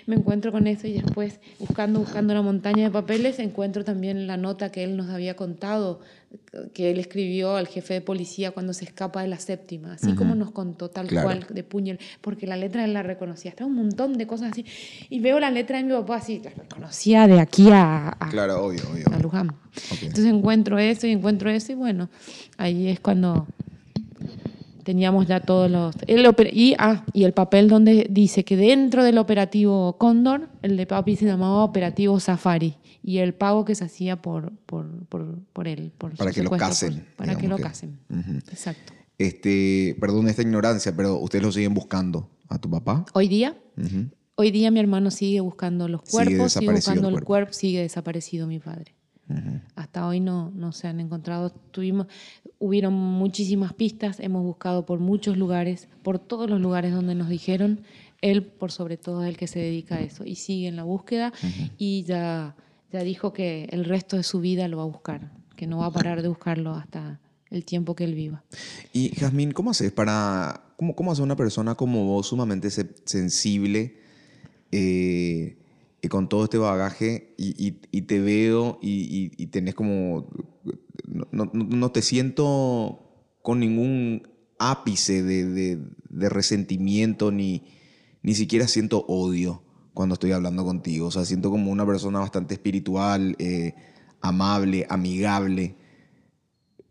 [0.06, 4.38] Me encuentro con eso y después, buscando, buscando la montaña de papeles, encuentro también la
[4.38, 6.00] nota que él nos había contado,
[6.74, 10.34] que él escribió al jefe de policía cuando se escapa de la séptima, así como
[10.34, 11.28] nos contó tal Claro.
[11.28, 13.50] cual de puño, porque la letra él la reconocía.
[13.52, 14.66] Estaba un montón de cosas así.
[15.12, 18.66] Y veo la letra de mi papá así, la reconocía de aquí a, a, Claro,
[18.66, 19.06] obvio, obvio.
[19.14, 19.50] a Luján.
[19.50, 20.02] Ok.
[20.02, 22.10] Entonces encuentro eso y encuentro eso y bueno,
[22.58, 23.48] ahí es cuando
[24.90, 25.96] teníamos ya todos los...
[26.08, 30.88] El y, ah, y el papel donde dice que dentro del operativo Cóndor, el de
[30.88, 35.68] papi se llamaba operativo Safari y el pago que se hacía por, por, por, por
[35.68, 35.92] él.
[35.96, 37.06] Por para que lo casen.
[37.18, 38.00] para que lo casen.
[38.50, 38.94] Exacto.
[39.20, 43.06] Este, perdón esta ignorancia, pero ustedes lo siguen buscando a tu papá.
[43.14, 43.56] Hoy día,
[44.34, 47.54] hoy día mi hermano sigue buscando los cuerpos, sigue, buscando el cuerpo.
[47.54, 48.96] sigue desaparecido mi padre.
[49.76, 51.52] Hasta hoy no, no se han encontrado.
[51.52, 52.08] Tuvimos,
[52.58, 57.82] hubieron muchísimas pistas, hemos buscado por muchos lugares, por todos los lugares donde nos dijeron,
[58.22, 60.84] él por sobre todo es el que se dedica a eso y sigue en la
[60.84, 61.32] búsqueda
[61.78, 62.56] y ya,
[62.92, 65.88] ya dijo que el resto de su vida lo va a buscar, que no va
[65.88, 67.20] a parar de buscarlo hasta
[67.50, 68.44] el tiempo que él viva.
[68.94, 73.98] Y Jazmín, ¿cómo haces para, cómo, cómo hace una persona como vos sumamente sensible?
[74.72, 75.59] Eh,
[76.02, 77.72] y con todo este bagaje y,
[78.02, 80.30] te veo y, tenés como,
[81.32, 83.00] no, te siento
[83.42, 84.28] con ningún
[84.58, 85.80] ápice de,
[86.30, 87.64] resentimiento ni,
[88.22, 91.08] ni siquiera siento odio cuando estoy hablando contigo.
[91.08, 93.74] O sea, siento como una persona bastante espiritual, eh,
[94.22, 95.76] amable, amigable.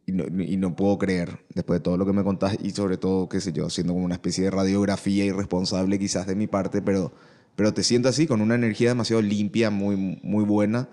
[0.04, 2.96] Y no, y no, puedo creer, después de todo lo que me contás, y sobre
[2.96, 6.80] todo, qué sé yo, siendo como una especie de radiografía irresponsable quizás de mi parte,
[6.80, 7.12] pero
[7.58, 10.88] pero te siento así, con una energía demasiado limpia, muy, muy buena.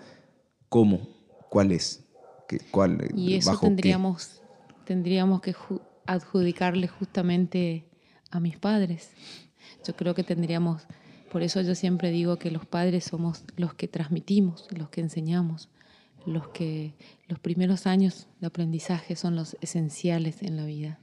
[0.68, 1.08] ¿Cómo?
[1.48, 2.02] ¿Cuál es?
[2.48, 4.42] ¿Qué, cuál, y eso tendríamos,
[4.84, 5.54] tendríamos que
[6.06, 7.84] adjudicarle justamente
[8.32, 9.10] a mis padres.
[9.86, 10.82] Yo creo que tendríamos,
[11.30, 15.68] por eso yo siempre digo que los padres somos los que transmitimos, los que enseñamos,
[16.26, 16.94] los que
[17.28, 20.98] los primeros años de aprendizaje son los esenciales en la vida.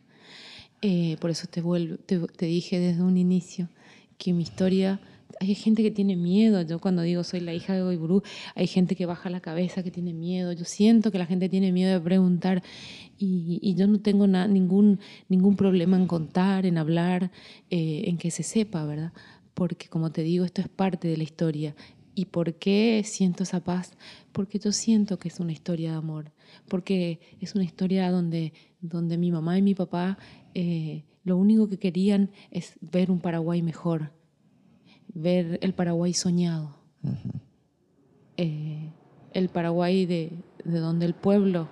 [0.81, 3.69] Eh, por eso te, vuelvo, te dije desde un inicio
[4.17, 4.99] que mi historia
[5.39, 6.61] hay gente que tiene miedo.
[6.61, 8.23] Yo cuando digo soy la hija de Goiburú,
[8.55, 10.51] hay gente que baja la cabeza, que tiene miedo.
[10.51, 12.63] Yo siento que la gente tiene miedo de preguntar
[13.17, 17.31] y, yo no tengo ningún, ningún problema en contar, en hablar,
[17.69, 19.13] eh, en que se sepa, ¿verdad?
[19.53, 21.75] Porque como te digo, esto es parte de la historia.
[22.15, 23.93] ¿Y por qué siento esa paz?
[24.31, 26.31] Porque yo siento que es una historia de amor,
[26.67, 30.17] porque es una historia donde, donde mi mamá y mi papá
[30.53, 34.11] eh, lo único que querían es ver un Paraguay mejor
[35.13, 36.75] ver el Paraguay soñado,
[38.37, 38.89] eh,
[39.33, 40.31] el Paraguay de,
[40.63, 41.69] donde el pueblo,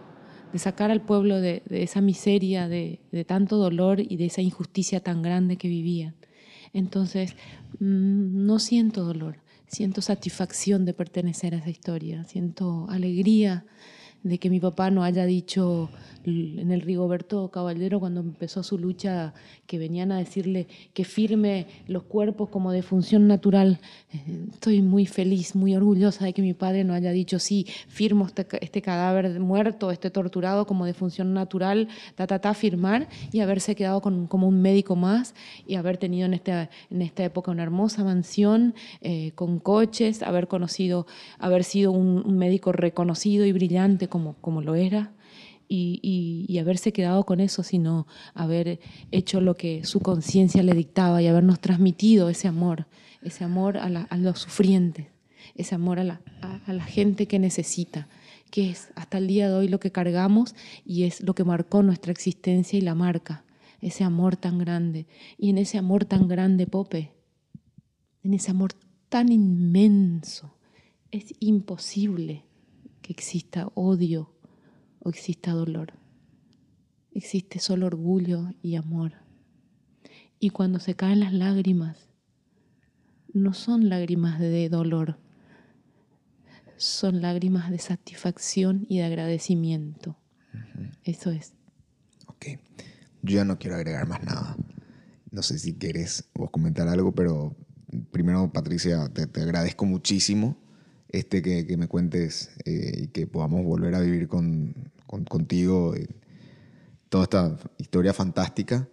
[0.53, 5.21] de sacar al pueblo de, esa miseria, de, tanto dolor y de esa injusticia tan
[5.21, 6.15] grande que vivían.
[6.73, 7.35] Entonces,
[7.79, 9.37] mm, no siento dolor,
[9.67, 13.65] siento satisfacción de pertenecer a esa historia, siento alegría
[14.23, 15.89] de que mi papá no haya dicho
[16.23, 19.33] en el Rigoberto Caballero cuando empezó su lucha
[19.65, 23.79] que venían a decirle que firme los cuerpos como de función natural.
[24.53, 28.45] Estoy muy feliz, muy orgullosa de que mi padre no haya dicho sí, firmo este,
[28.61, 33.75] este cadáver muerto, este torturado como de función natural, ta, ta, ta, firmar y haberse
[33.75, 35.33] quedado como un médico más
[35.65, 40.47] y haber tenido en esta, en esta época una hermosa mansión eh, con coches, haber
[40.47, 41.07] conocido,
[41.39, 45.13] haber sido un médico reconocido y brillante como, como lo era
[45.67, 48.05] y, haberse quedado con eso, sino
[48.35, 52.85] haber hecho lo que su conciencia le dictaba y habernos transmitido ese amor,
[53.23, 55.07] ese amor a, los sufrientes,
[55.55, 56.21] ese amor a la,
[56.67, 58.07] a la gente que necesita
[58.51, 60.55] que es hasta el día de hoy lo que cargamos
[60.85, 63.45] y es lo que marcó nuestra existencia y la marca,
[63.79, 65.07] ese amor tan grande.
[65.37, 67.13] Y en ese amor tan grande, Pope,
[68.23, 68.73] en ese amor
[69.07, 70.53] tan inmenso,
[71.11, 72.43] es imposible
[73.01, 74.33] que exista odio,
[74.99, 75.93] o exista dolor.
[77.13, 79.13] Existe solo orgullo y amor.
[80.39, 82.09] Y cuando se caen las lágrimas,
[83.33, 85.19] no son lágrimas de dolor,
[86.77, 90.17] son lágrimas de satisfacción y de agradecimiento.
[91.03, 91.53] Eso es.
[92.27, 92.45] Ok.
[93.21, 94.57] Yo ya no quiero agregar más nada.
[95.29, 97.55] No sé si quieres vos comentar algo, pero
[98.11, 100.57] primero, Patricia, te, agradezco muchísimo
[101.11, 104.73] este, que, me cuentes eh, y que podamos volver a vivir con,
[105.05, 105.93] contigo
[107.09, 108.87] toda esta historia fantástica.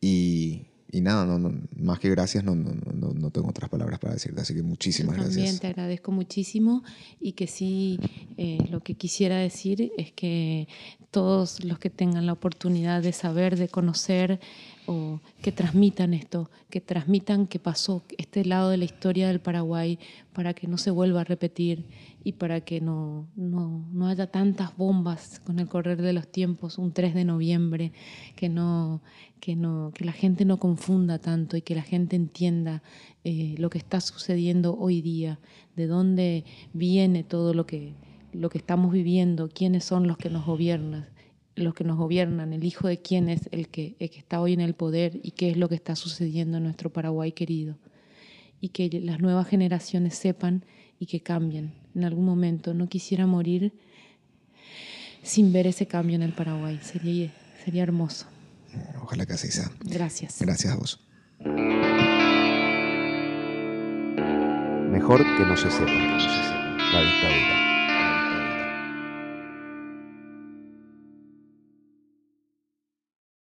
[0.00, 4.54] Y, y nada, no, más que gracias, no, no, tengo otras palabras para decirte, así
[4.54, 6.82] que muchísimas Yo también te agradezco muchísimo
[7.20, 7.98] y que sí,
[8.36, 10.68] eh, lo que quisiera decir es que
[11.10, 14.40] todos los que tengan la oportunidad de saber, de conocer,
[14.86, 20.00] o que transmitan esto, que transmitan que pasó este lado de la historia del Paraguay
[20.32, 21.84] para que no se vuelva a repetir
[22.22, 26.78] y para que no, no, no, haya tantas bombas con el correr de los tiempos,
[26.78, 27.92] un 3 de noviembre,
[28.36, 29.02] que, no,
[29.40, 32.82] que, no, que la gente no confunda tanto y que la gente entienda
[33.24, 35.40] eh, lo que está sucediendo hoy día,
[35.76, 36.44] de dónde
[36.74, 37.94] viene todo lo que,
[38.32, 41.08] lo que estamos viviendo, quiénes son los que nos gobiernan
[41.56, 44.54] los que nos gobiernan, el hijo de quién es el que, el que está hoy
[44.54, 47.76] en el poder y qué es lo que está sucediendo en nuestro Paraguay querido.
[48.60, 50.64] Y que las nuevas generaciones sepan
[50.98, 52.74] y que cambien en algún momento.
[52.74, 53.72] No quisiera morir
[55.22, 56.78] sin ver ese cambio en el Paraguay.
[56.82, 57.32] Sería,
[57.64, 58.26] sería hermoso.
[59.02, 59.70] Ojalá que así sea.
[59.80, 60.38] Gracias.
[60.40, 61.00] Gracias a vos.
[64.90, 66.76] Mejor que no se sepa, que no se sepa.
[66.92, 67.49] La dictadura.